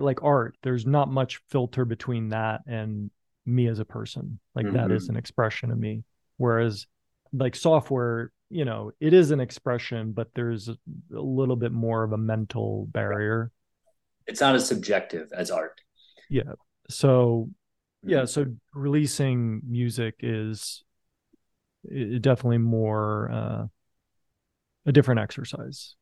[0.00, 0.56] like art.
[0.62, 3.10] There's not much filter between that and
[3.46, 4.38] me as a person.
[4.54, 4.76] Like mm-hmm.
[4.76, 6.04] that is an expression of me.
[6.36, 6.86] Whereas
[7.32, 10.76] like software you know it is an expression but there's a,
[11.14, 13.50] a little bit more of a mental barrier
[14.26, 15.80] it's not as subjective as art
[16.30, 16.52] yeah
[16.88, 17.48] so
[18.04, 20.84] yeah so releasing music is
[22.20, 23.66] definitely more uh,
[24.86, 25.96] a different exercise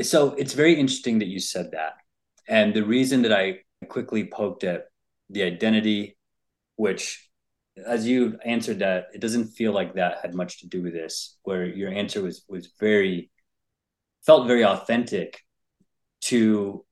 [0.00, 1.94] so it's very interesting that you said that
[2.48, 4.84] and the reason that i quickly poked at
[5.30, 6.16] the identity
[6.82, 7.30] which
[7.86, 11.38] as you answered that, it doesn't feel like that had much to do with this.
[11.44, 13.30] Where your answer was was very
[14.26, 15.40] felt very authentic
[16.22, 16.84] to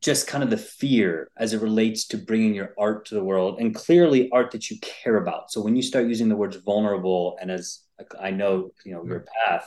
[0.00, 3.58] just kind of the fear as it relates to bringing your art to the world
[3.58, 5.50] and clearly art that you care about.
[5.50, 7.80] So when you start using the words vulnerable and as
[8.20, 9.52] I know, you know, your mm-hmm.
[9.52, 9.66] path,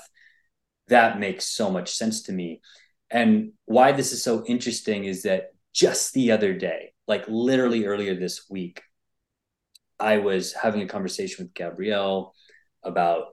[0.87, 2.61] that makes so much sense to me.
[3.09, 8.15] And why this is so interesting is that just the other day, like literally earlier
[8.15, 8.81] this week,
[9.99, 12.33] I was having a conversation with Gabrielle
[12.83, 13.27] about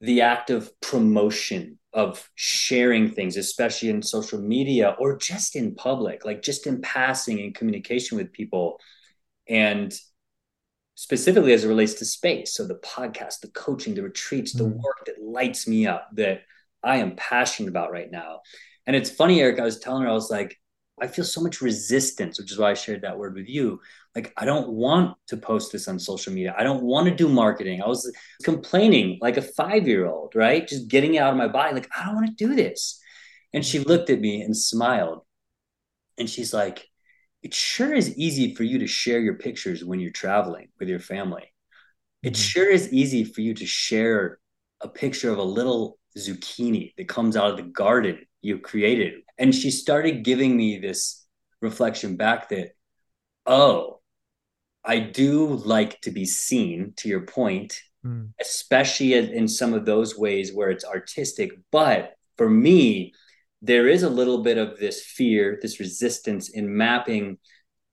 [0.00, 6.24] the act of promotion of sharing things, especially in social media or just in public,
[6.24, 8.78] like just in passing and communication with people.
[9.48, 9.92] And
[11.00, 12.52] specifically as it relates to space.
[12.52, 14.76] So the podcast, the coaching, the retreats, the mm.
[14.76, 16.42] work that lights me up that
[16.82, 18.40] I am passionate about right now.
[18.86, 20.58] And it's funny, Eric, I was telling her, I was like,
[21.00, 23.80] I feel so much resistance, which is why I shared that word with you.
[24.14, 26.54] Like, I don't want to post this on social media.
[26.58, 27.80] I don't want to do marketing.
[27.80, 30.66] I was complaining like a five year old, right?
[30.66, 31.74] Just getting it out of my body.
[31.74, 33.00] Like, I don't want to do this.
[33.52, 35.22] And she looked at me and smiled.
[36.18, 36.88] And she's like,
[37.42, 41.00] It sure is easy for you to share your pictures when you're traveling with your
[41.00, 41.52] family.
[42.22, 42.40] It mm-hmm.
[42.40, 44.38] sure is easy for you to share
[44.80, 49.22] a picture of a little zucchini that comes out of the garden you created.
[49.38, 51.26] And she started giving me this
[51.60, 52.70] reflection back that,
[53.46, 53.99] oh,
[54.84, 58.28] I do like to be seen, to your point, mm.
[58.40, 61.52] especially in some of those ways where it's artistic.
[61.70, 63.12] But for me,
[63.62, 67.38] there is a little bit of this fear, this resistance in mapping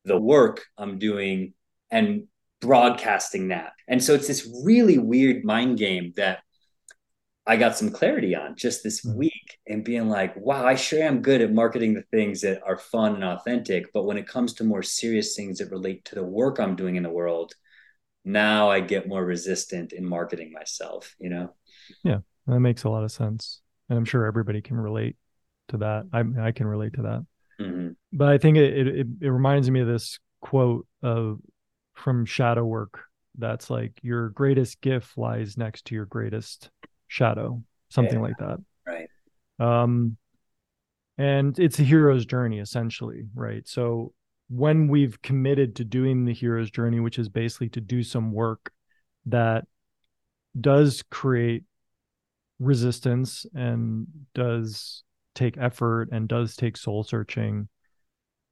[0.05, 1.53] the work I'm doing
[1.91, 2.27] and
[2.61, 3.73] broadcasting that.
[3.87, 6.39] And so it's this really weird mind game that
[7.47, 9.17] I got some clarity on just this mm-hmm.
[9.17, 12.77] week and being like, wow, I sure am good at marketing the things that are
[12.77, 13.93] fun and authentic.
[13.93, 16.97] But when it comes to more serious things that relate to the work I'm doing
[16.97, 17.53] in the world,
[18.25, 21.53] now I get more resistant in marketing myself, you know?
[22.03, 23.61] Yeah, that makes a lot of sense.
[23.89, 25.15] And I'm sure everybody can relate
[25.69, 26.07] to that.
[26.11, 27.25] I, I can relate to that.
[27.61, 27.89] Mm-hmm.
[28.11, 31.39] But I think it, it, it reminds me of this quote of
[31.95, 33.05] from shadow work
[33.37, 36.69] that's like your greatest gift lies next to your greatest
[37.07, 38.21] shadow something yeah.
[38.21, 38.57] like that.
[38.85, 39.09] Right.
[39.59, 40.17] Um
[41.17, 43.67] and it's a hero's journey essentially right?
[43.67, 44.13] So
[44.49, 48.71] when we've committed to doing the hero's journey which is basically to do some work
[49.25, 49.65] that
[50.59, 51.63] does create
[52.59, 55.03] resistance and does
[55.35, 57.67] take effort and does take soul searching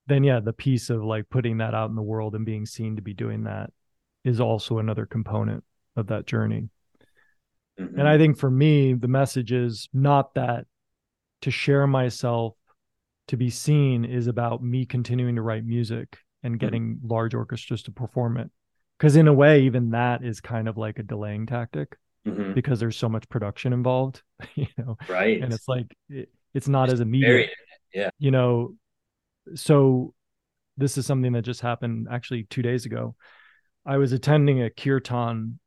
[0.07, 2.95] then yeah the piece of like putting that out in the world and being seen
[2.95, 3.71] to be doing that
[4.23, 5.63] is also another component
[5.95, 6.69] of that journey
[7.79, 7.99] mm-hmm.
[7.99, 10.65] and i think for me the message is not that
[11.41, 12.55] to share myself
[13.27, 16.65] to be seen is about me continuing to write music and mm-hmm.
[16.65, 17.07] getting mm-hmm.
[17.07, 18.49] large orchestras to perform it
[18.97, 21.97] because in a way even that is kind of like a delaying tactic
[22.27, 22.53] mm-hmm.
[22.53, 24.21] because there's so much production involved
[24.55, 27.49] you know right and it's like it, it's not it's as immediate
[27.93, 28.73] yeah you know
[29.53, 30.13] so
[30.77, 33.15] this is something that just happened actually two days ago.
[33.85, 35.59] I was attending a kirtan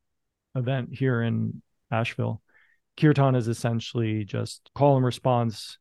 [0.55, 1.61] event here in
[1.91, 2.41] Asheville.
[2.99, 5.77] Kirtan is essentially just call and response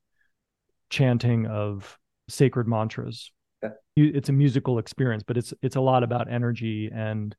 [0.91, 1.99] chanting of
[2.29, 3.33] sacred mantras.
[3.65, 3.75] Okay.
[3.97, 7.35] It's a musical experience, but it's it's a lot about energy and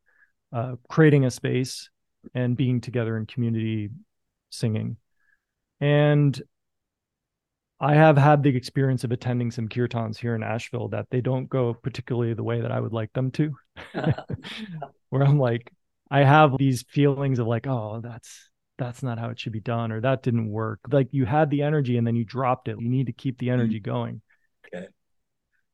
[0.51, 1.89] uh, creating a space
[2.33, 3.89] and being together in community
[4.49, 4.97] singing.
[5.79, 6.39] And
[7.79, 11.47] I have had the experience of attending some kirtans here in Asheville that they don't
[11.47, 13.55] go particularly the way that I would like them to.
[15.09, 15.71] Where I'm like,
[16.11, 18.48] I have these feelings of like, oh, that's
[18.79, 20.79] that's not how it should be done, or that didn't work.
[20.89, 22.77] Like you had the energy and then you dropped it.
[22.79, 23.53] You need to keep the mm-hmm.
[23.53, 24.21] energy going.
[24.73, 24.87] Okay.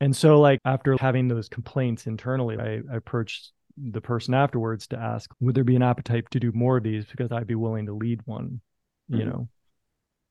[0.01, 4.97] And so, like after having those complaints internally, I, I approached the person afterwards to
[4.97, 7.05] ask, would there be an appetite to do more of these?
[7.05, 8.61] Because I'd be willing to lead one,
[9.09, 9.19] mm-hmm.
[9.19, 9.49] you know.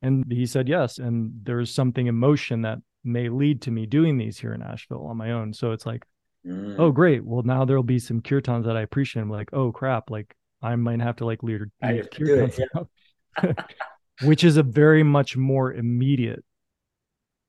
[0.02, 0.98] And he said yes.
[0.98, 5.06] And there's something in motion that may lead to me doing these here in Asheville
[5.06, 5.54] on my own.
[5.54, 6.04] So it's like,
[6.46, 6.76] mm.
[6.78, 7.24] oh, great.
[7.24, 9.22] Well, now there'll be some kirtans that I appreciate.
[9.22, 10.10] I'm like, oh, crap.
[10.10, 10.34] Like
[10.64, 13.52] I might have to like lead, lead kirtans, yeah.
[14.22, 16.44] which is a very much more immediate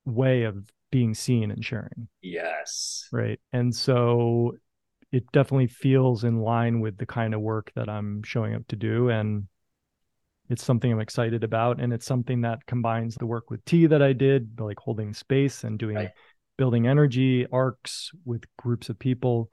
[0.04, 2.08] way of being seen and sharing.
[2.20, 3.08] Yes.
[3.10, 3.40] Right.
[3.52, 4.56] And so
[5.12, 8.76] it definitely feels in line with the kind of work that I'm showing up to
[8.76, 9.08] do.
[9.08, 9.48] And
[10.50, 11.80] it's something I'm excited about.
[11.80, 15.64] And it's something that combines the work with tea that I did, like holding space
[15.64, 16.10] and doing right.
[16.58, 19.50] building energy arcs with groups of people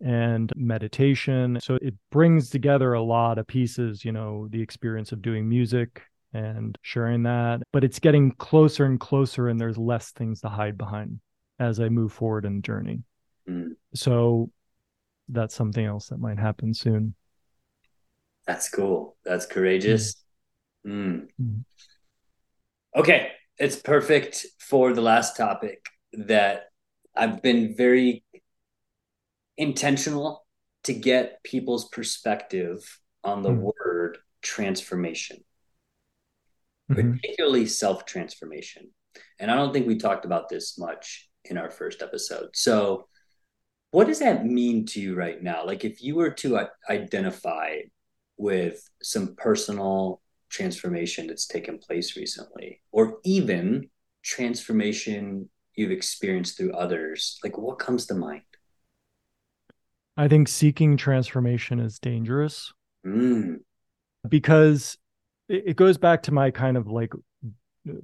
[0.00, 1.58] and meditation.
[1.62, 6.02] So it brings together a lot of pieces, you know, the experience of doing music
[6.32, 10.76] and sharing that, but it's getting closer and closer, and there's less things to hide
[10.76, 11.20] behind
[11.58, 13.02] as I move forward in the journey.
[13.48, 13.72] Mm.
[13.94, 14.50] So
[15.28, 17.14] that's something else that might happen soon.
[18.46, 19.16] That's cool.
[19.24, 20.16] That's courageous.
[20.86, 21.28] Mm.
[21.40, 21.64] Mm.
[22.96, 26.70] Okay, it's perfect for the last topic that
[27.14, 28.24] I've been very
[29.58, 30.46] intentional
[30.84, 33.72] to get people's perspective on the mm.
[33.78, 35.44] word transformation,
[36.90, 37.12] mm-hmm.
[37.12, 38.90] particularly self transformation.
[39.38, 42.50] And I don't think we talked about this much in our first episode.
[42.54, 43.08] So,
[43.90, 45.66] what does that mean to you right now?
[45.66, 47.76] Like, if you were to identify
[48.36, 53.90] with some personal transformation that's taken place recently, or even
[54.22, 57.38] transformation you've experienced through others?
[57.42, 58.42] Like, what comes to mind?
[60.18, 62.72] I think seeking transformation is dangerous
[63.06, 63.56] mm.
[64.28, 64.98] because
[65.48, 67.12] it, goes back to my kind of like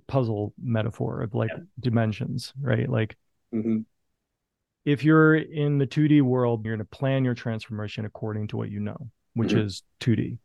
[0.07, 1.65] puzzle metaphor of like yeah.
[1.81, 2.89] dimensions, right?
[2.89, 3.17] Like,
[3.53, 3.79] mm-hmm.
[4.87, 8.71] if you're in the 2D world, you're going to plan your transformation according to what
[8.71, 9.67] you know which mm-hmm.
[9.67, 10.39] is 2D.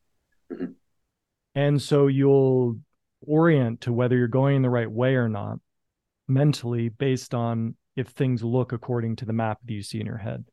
[0.52, 0.66] Mm-hmm.
[1.56, 2.80] And so you'll
[3.26, 5.60] orient to whether you're going the right way or not
[6.28, 10.18] mentally based on if things look according to the map that you see in your
[10.18, 10.46] head.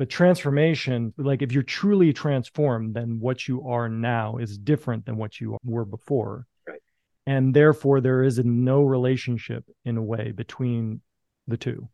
[0.00, 5.18] But transformation, like if you're truly transformed, then what you are now is different than
[5.18, 6.46] what you were before.
[6.66, 6.80] Right.
[7.26, 11.02] And therefore, there is no relationship in a way between
[11.46, 11.86] the two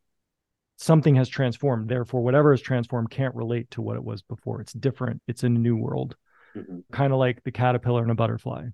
[0.77, 1.89] something has transformed.
[1.89, 4.61] Therefore, whatever is transformed can't relate to what it was before.
[4.61, 5.21] It's different.
[5.27, 6.15] It's a new world.
[6.55, 6.79] mm-hmm.
[6.93, 8.67] kind of like the caterpillar and a butterfly.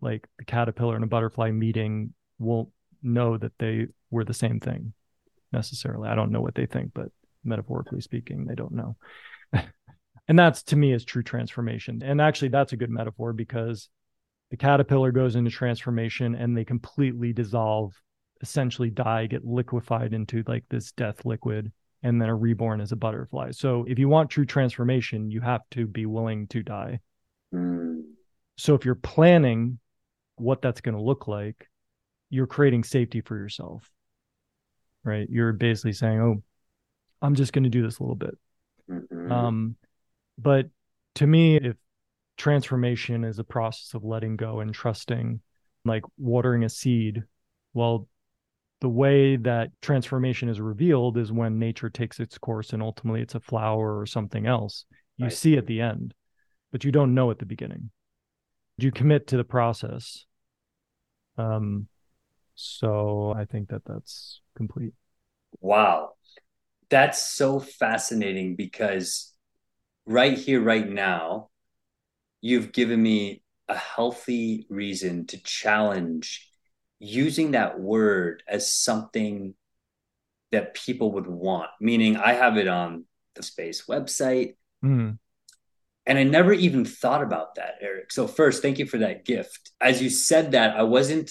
[0.00, 2.70] Like the caterpillar and a butterfly meeting won't
[3.02, 4.94] know that they were the same thing
[5.52, 6.08] necessarily.
[6.08, 7.10] I don't know what they think, but
[7.48, 8.96] metaphorically speaking, they don't know.
[10.28, 12.02] and that's to me is true transformation.
[12.04, 13.88] And actually, that's a good metaphor because
[14.50, 17.92] the caterpillar goes into transformation and they completely dissolve,
[18.40, 21.72] essentially die, get liquefied into like this death liquid,
[22.02, 23.50] and then are reborn as a butterfly.
[23.50, 27.00] So if you want true transformation, you have to be willing to die.
[27.54, 28.02] Mm.
[28.56, 29.78] So if you're planning
[30.36, 31.68] what that's going to look like,
[32.30, 33.90] you're creating safety for yourself.
[35.04, 35.28] Right?
[35.30, 36.42] You're basically saying, "Oh,
[37.20, 38.36] I'm just going to do this a little bit."
[38.90, 39.32] Mm-hmm.
[39.32, 39.76] Um,
[40.38, 40.66] but
[41.16, 41.76] to me, if
[42.36, 45.40] transformation is a process of letting go and trusting,
[45.84, 47.24] like watering a seed,
[47.74, 48.08] well,
[48.80, 53.34] the way that transformation is revealed is when nature takes its course and ultimately it's
[53.34, 54.84] a flower or something else.
[55.16, 55.32] You right.
[55.32, 56.14] see at the end,
[56.70, 57.90] but you don't know at the beginning.
[58.76, 60.24] You commit to the process.
[61.36, 61.88] Um,
[62.54, 64.92] so I think that that's complete.
[65.60, 66.12] Wow.
[66.90, 69.32] That's so fascinating because
[70.06, 71.50] right here, right now,
[72.40, 76.48] you've given me a healthy reason to challenge
[76.98, 79.54] using that word as something
[80.50, 81.68] that people would want.
[81.80, 84.56] Meaning, I have it on the space website.
[84.84, 85.18] Mm.
[86.06, 88.12] And I never even thought about that, Eric.
[88.12, 89.72] So, first, thank you for that gift.
[89.78, 91.30] As you said that, I wasn't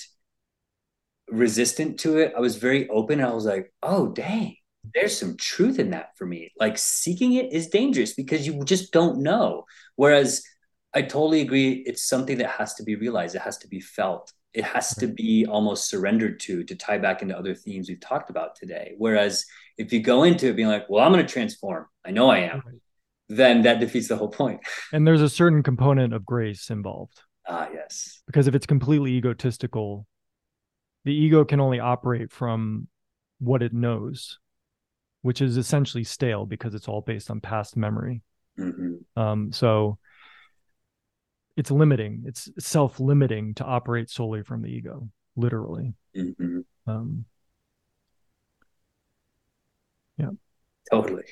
[1.30, 2.34] resistant to it.
[2.38, 3.22] I was very open.
[3.22, 4.56] I was like, oh, dang,
[4.94, 6.52] there's some truth in that for me.
[6.60, 9.66] Like, seeking it is dangerous because you just don't know.
[9.96, 10.44] Whereas,
[10.94, 11.84] I totally agree.
[11.86, 15.08] It's something that has to be realized, it has to be felt it has to
[15.08, 19.46] be almost surrendered to to tie back into other themes we've talked about today whereas
[19.78, 22.40] if you go into it being like well i'm going to transform i know i
[22.40, 22.62] am
[23.30, 24.62] then that defeats the whole point.
[24.62, 29.12] point and there's a certain component of grace involved ah yes because if it's completely
[29.12, 30.08] egotistical
[31.06, 32.88] the ego can only operate from
[33.40, 34.40] what it knows
[35.28, 38.22] which is essentially stale because it's all based on past memory.
[38.58, 39.22] Mm-hmm.
[39.22, 40.00] um, so
[41.58, 45.94] it's limiting it's self-limiting to operate solely from the ego literally.
[46.16, 46.62] Mm-hmm.
[46.88, 47.26] um,
[50.18, 50.30] yeah.
[50.90, 51.26] Totally.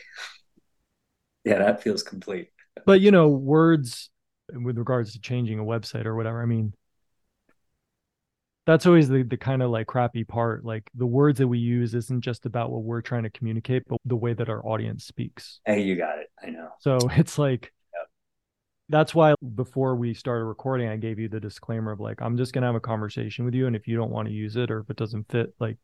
[1.45, 2.49] Yeah that feels complete.
[2.85, 4.09] But you know words
[4.53, 6.73] with regards to changing a website or whatever i mean
[8.65, 11.93] that's always the, the kind of like crappy part like the words that we use
[11.93, 15.59] isn't just about what we're trying to communicate but the way that our audience speaks
[15.65, 17.71] hey you got it i know so it's like
[18.89, 22.53] that's why before we started recording, I gave you the disclaimer of like, I'm just
[22.53, 23.67] going to have a conversation with you.
[23.67, 25.77] And if you don't want to use it or if it doesn't fit, like,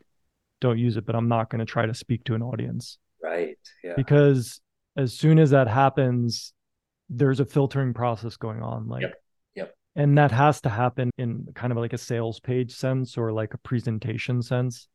[0.60, 1.06] don't use it.
[1.06, 3.00] But I'm not going to try to speak to an audience.
[3.22, 3.58] Right.
[3.84, 3.94] Yeah.
[3.96, 4.62] Because
[4.96, 6.54] as soon as that happens,
[7.10, 8.88] there's a filtering process going on.
[8.88, 9.16] Like, yep.
[9.96, 13.54] And that has to happen in kind of like a sales page sense or like
[13.54, 14.88] a presentation sense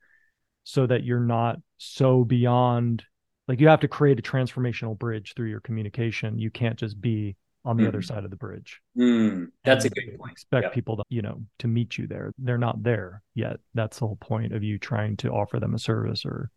[0.64, 3.05] so that you're not so beyond
[3.49, 6.38] like you have to create a transformational bridge through your communication.
[6.38, 7.88] You can't just be on the mm.
[7.88, 8.80] other side of the bridge.
[8.99, 10.32] Mm, that's and a good point.
[10.32, 10.72] Expect yep.
[10.72, 12.32] people to, you know, to meet you there.
[12.38, 13.59] They're not there yet.
[13.74, 16.51] That's the whole point of you trying to offer them a service or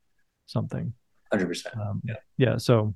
[0.45, 0.93] something.
[1.31, 1.75] Hundred um, percent.
[2.03, 2.13] Yeah.
[2.37, 2.57] Yeah.
[2.57, 2.95] So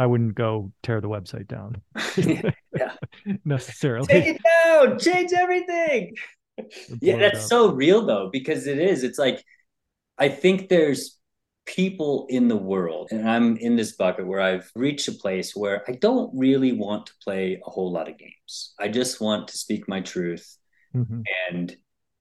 [0.00, 1.82] I wouldn't go tear the website down.
[2.74, 2.92] yeah.
[3.44, 4.06] necessarily.
[4.06, 4.98] Take it down.
[4.98, 6.14] Change everything.
[7.02, 9.04] yeah, that's so real though, because it is.
[9.04, 9.44] It's like
[10.16, 11.18] I think there's
[11.66, 15.84] people in the world, and I'm in this bucket where I've reached a place where
[15.86, 18.72] I don't really want to play a whole lot of games.
[18.78, 20.56] I just want to speak my truth
[20.96, 21.20] mm-hmm.
[21.50, 21.76] and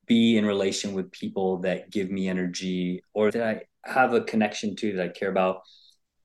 [0.06, 4.76] be in relation with people that give me energy or that I have a connection
[4.78, 5.62] to that I care about.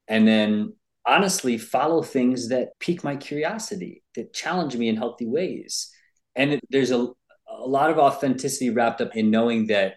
[0.09, 0.72] And then
[1.07, 5.90] honestly follow things that pique my curiosity, that challenge me in healthy ways.
[6.34, 7.09] And there's a,
[7.48, 9.94] a lot of authenticity wrapped up in knowing that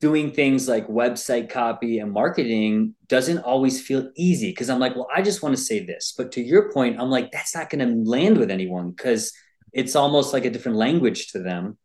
[0.00, 5.08] doing things like website copy and marketing doesn't always feel easy because I'm like, well,
[5.14, 6.14] I just want to say this.
[6.16, 9.32] But to your point, I'm like, that's not going to land with anyone because
[9.72, 11.78] it's almost like a different language to them.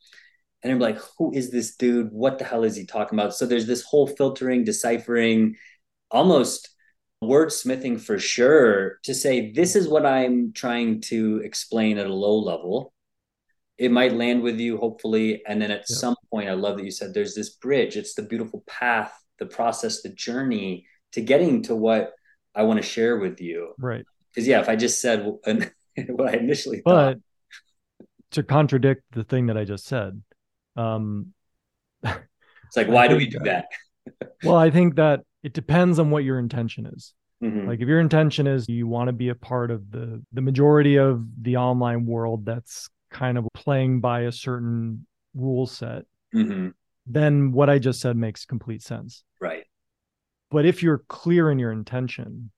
[0.62, 2.12] And I'm like, who is this dude?
[2.12, 3.36] What the hell is he talking about?
[3.36, 5.56] So there's this whole filtering, deciphering,
[6.10, 6.70] almost
[7.24, 12.38] wordsmithing for sure to say, this is what I'm trying to explain at a low
[12.38, 12.94] level.
[13.78, 16.92] It might land with you hopefully and then at some point i love that you
[16.92, 17.98] said there's this bridge.
[17.98, 22.14] It's the beautiful path the process the journey to getting to what
[22.56, 23.74] i want to share with you.
[23.78, 24.06] Right.
[24.30, 25.26] Because yeah if i just said
[26.08, 27.18] what i initially but thought
[28.32, 30.22] to contradict the thing that i just said
[30.76, 31.34] um
[32.04, 33.66] it's like why do we do that?
[34.44, 37.68] Well i think that it depends on what your intention is Mhm.
[37.68, 40.96] Like if your intention is you want to be a part of the the majority
[40.98, 46.74] of the online world that's kind of playing by a certain rule set, Mhm.
[47.06, 49.24] then what I just said makes complete sense.
[49.42, 49.66] right.
[50.52, 52.52] But if you're clear in your intention,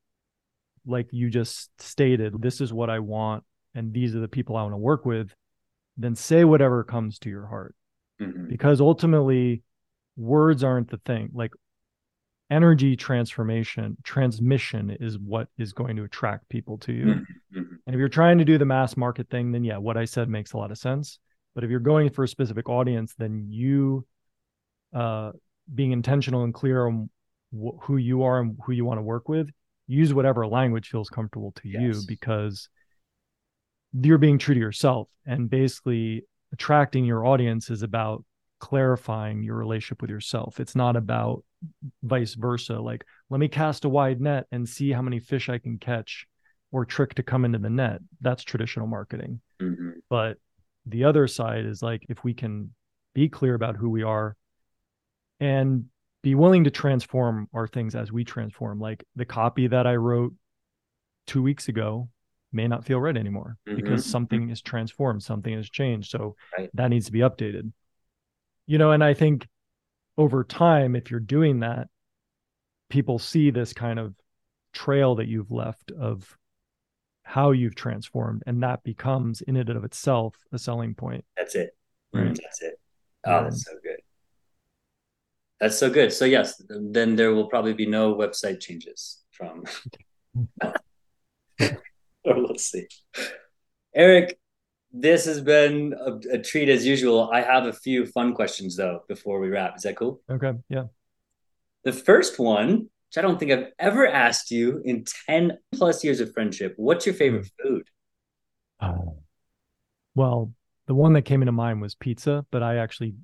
[0.86, 4.62] like you just stated, this is what I want and these are the people I
[4.62, 5.34] want to work with,
[5.98, 7.74] then say whatever comes to your heart.
[8.22, 8.50] Mhm.
[8.50, 9.64] Because ultimately,
[10.16, 11.32] words aren't the thing.
[11.34, 11.54] Like
[12.50, 17.06] energy transformation, transmission is what is going to attract people to you.
[17.06, 17.26] Mhm.
[17.56, 17.80] Mhm.
[17.86, 20.30] And if you're trying to do the mass market thing, then yeah, what I said
[20.30, 21.20] makes a lot of sense.
[21.54, 24.06] But if you're going for a specific audience, then you
[24.94, 25.32] uh,
[25.74, 27.10] being intentional and clear on
[27.52, 29.50] wh- who you are and who you want to work with,
[29.88, 32.70] use whatever language feels comfortable to you because
[33.94, 35.10] you're being true to yourself.
[35.26, 38.24] And basically, attracting your audience is about
[38.60, 40.60] clarifying your relationship with yourself.
[40.60, 41.44] It's not about
[42.04, 42.80] vice versa.
[42.80, 46.28] Like, let me cast a wide net and see how many fish I can catch
[46.72, 48.02] or trick to come into the net.
[48.22, 49.42] That's traditional marketing.
[49.62, 49.94] Mhm.
[50.10, 50.38] But
[50.86, 52.74] the other side is like if we can
[53.14, 54.36] be clear about who we are
[55.40, 55.86] and
[56.22, 58.80] be willing to transform our things as we transform.
[58.80, 60.34] Like the copy that I wrote
[61.28, 62.10] two weeks ago
[62.52, 64.10] may not feel right anymore because Mhm.
[64.10, 66.10] something is transformed, something has changed.
[66.10, 66.70] So Right.
[66.74, 67.72] that needs to be updated.
[68.66, 69.48] You know, and I think
[70.18, 71.88] over time, if you're doing that,
[72.90, 74.14] people see this kind of
[74.74, 76.38] trail that you've left of
[77.24, 81.26] how you've transformed, and that becomes in and of itself a selling point.
[81.36, 81.76] That's it.
[82.14, 82.28] Right.
[82.42, 82.80] That's it.
[83.26, 84.00] Oh, that's so good.
[85.60, 86.14] That's so good.
[86.14, 89.64] So yes, then there will probably be no website changes from.
[92.24, 92.88] or let's see.
[93.94, 94.38] Eric,
[94.98, 97.30] this has been a, a treat as usual.
[97.32, 99.76] I have a few fun questions though before we wrap.
[99.76, 100.22] Is that cool?
[100.32, 100.54] Okay.
[100.70, 100.86] Yeah.
[101.84, 102.70] The first one,
[103.10, 107.06] which I don't think I've ever asked you in 10 plus years of friendship, what's
[107.06, 107.90] your favorite food?
[108.82, 109.18] Oh.
[110.16, 110.54] Well,
[110.88, 113.16] the one that came into mind was pizza, but I actually,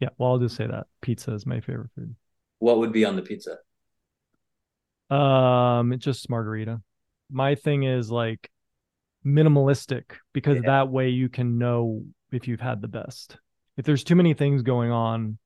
[0.00, 2.14] yeah, well, I'll just say that pizza is my favorite food.
[2.58, 3.56] What would be on the pizza?
[5.08, 6.82] Um, it's just margarita.
[7.30, 8.50] My thing is like
[9.24, 10.66] minimalistic because Yeah.
[10.66, 13.38] that way you can know if you've had the best.
[13.76, 15.38] If there's too many things going on,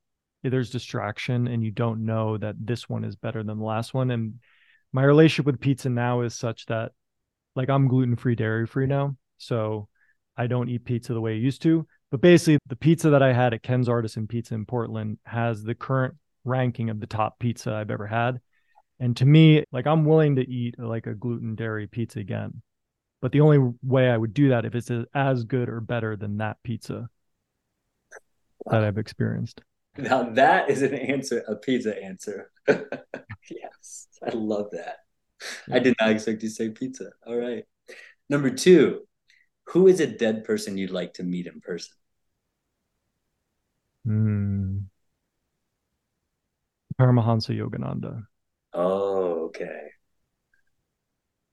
[0.43, 3.95] if there's distraction and you don't know that this one is better than the last
[3.95, 4.11] one.
[4.11, 4.41] And
[4.93, 6.93] my relationship with pizza now is such that
[7.57, 9.17] like I'm gluten free, dairy free now.
[9.39, 9.89] So
[10.37, 11.87] I don't eat pizza the way I used to.
[12.11, 15.75] But basically, the pizza that I had at Ken's Artisan Pizza in Portland has the
[15.75, 16.15] current
[16.45, 18.41] ranking of the top pizza I've ever had.
[19.01, 22.63] And to me, like I'm willing to eat like a gluten dairy pizza again.
[23.21, 26.39] But the only way I would do that if it's as good or better than
[26.39, 27.09] that pizza
[28.67, 29.61] that I've experienced.
[29.97, 32.51] Now that is an answer, a pizza answer.
[32.69, 34.99] yes, I love that.
[35.71, 37.11] I did not expect you to say pizza.
[37.27, 37.65] All right.
[38.29, 39.07] Number two,
[39.69, 41.95] who is a dead person you'd like to meet in person?
[44.07, 44.85] Mm.
[46.99, 48.27] Paramahansa Yogananda.
[48.73, 49.89] Oh, okay.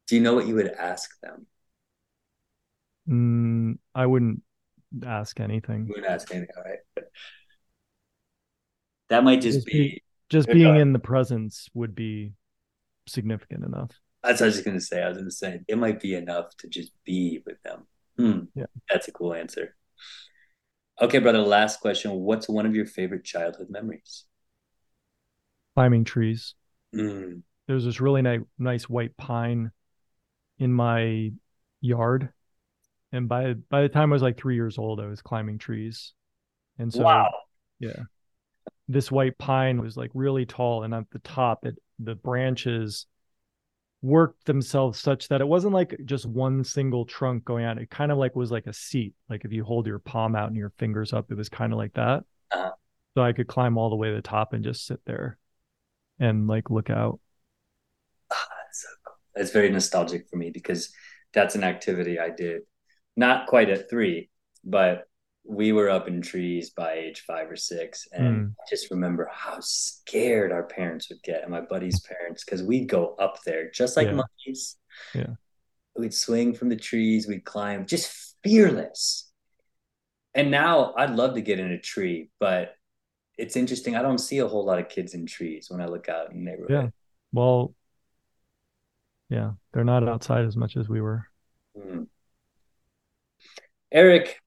[0.07, 1.47] Do you know what you would ask them?
[3.09, 4.41] Mm, I wouldn't
[5.05, 5.87] ask anything.
[5.87, 6.49] Wouldn't ask anything.
[6.57, 7.05] All right.
[9.09, 9.73] That might just Just be.
[9.73, 12.33] be- Just being in the presence would be
[13.07, 13.91] significant enough.
[14.23, 15.03] That's what I was just gonna say.
[15.03, 17.85] I was gonna say it might be enough to just be with them.
[18.17, 18.39] Hmm.
[18.55, 18.65] Yeah.
[18.89, 19.75] That's a cool answer.
[20.99, 21.39] Okay, brother.
[21.39, 22.11] Last question.
[22.11, 24.25] What's one of your favorite childhood memories?
[25.75, 26.55] Climbing trees.
[26.95, 27.43] Mm.
[27.67, 29.71] There's this really ni- nice white pine
[30.57, 31.33] in my
[31.81, 32.29] yard.
[33.15, 36.13] And by by the time I was like three years old, I was climbing trees.
[36.77, 37.33] And so wow.
[37.79, 38.03] Yeah.
[38.87, 43.07] This white pine was like really tall, and at the top, it the branches
[44.01, 47.79] worked themselves such that it wasn't like just one single trunk going out.
[47.79, 49.13] It kind of like was like a seat.
[49.29, 51.79] Like if you hold your palm out and your fingers up, it was kind of
[51.79, 52.23] like that.
[52.51, 52.71] Uh-huh.
[53.15, 55.39] So I could climb all the way to the top and just sit there
[56.19, 57.19] and like look out.
[58.29, 59.15] That's so cool.
[59.41, 60.93] It's very nostalgic for me because
[61.33, 62.61] that's an activity I did.
[63.15, 64.29] Not quite at three,
[64.63, 65.07] but
[65.47, 68.07] we were up in trees by age five or six.
[68.11, 68.51] And Mm.
[68.59, 72.89] I just remember how scared our parents would get and my buddy's parents because we'd
[72.89, 74.13] go up there just like Yeah.
[74.15, 74.77] monkeys.
[75.13, 75.35] Yeah.
[75.95, 79.31] We'd swing from the trees, we'd climb, just fearless.
[80.33, 82.75] And now I'd love to get in a tree, but
[83.37, 83.95] it's interesting.
[83.95, 86.43] I don't see a whole lot of kids in trees when I look out in
[86.43, 86.71] the neighborhood.
[86.71, 86.89] Yeah.
[87.31, 87.75] Well,
[89.29, 91.25] yeah, they're not outside as much as we were.
[91.77, 92.04] Mm.
[93.91, 94.39] Eric,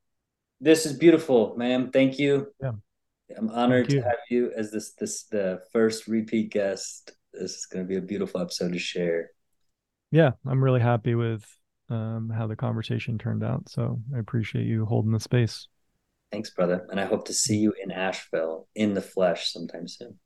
[0.60, 1.90] this is beautiful, ma'am.
[1.90, 2.48] Thank you.
[2.60, 2.72] Yeah.
[3.36, 7.84] I'm honored to have you as this this the first repeat guest this is going
[7.84, 9.30] to be a beautiful episode to share.
[10.10, 11.44] Yeah, I'm really happy with
[11.90, 13.68] um, how the conversation turned out.
[13.68, 15.68] So I appreciate you holding the space.
[16.32, 16.86] Thanks, brother.
[16.90, 20.18] And I hope to see you in Asheville in the flesh sometime soon.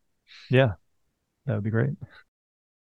[0.50, 0.72] Yeah,
[1.46, 1.90] that would be great.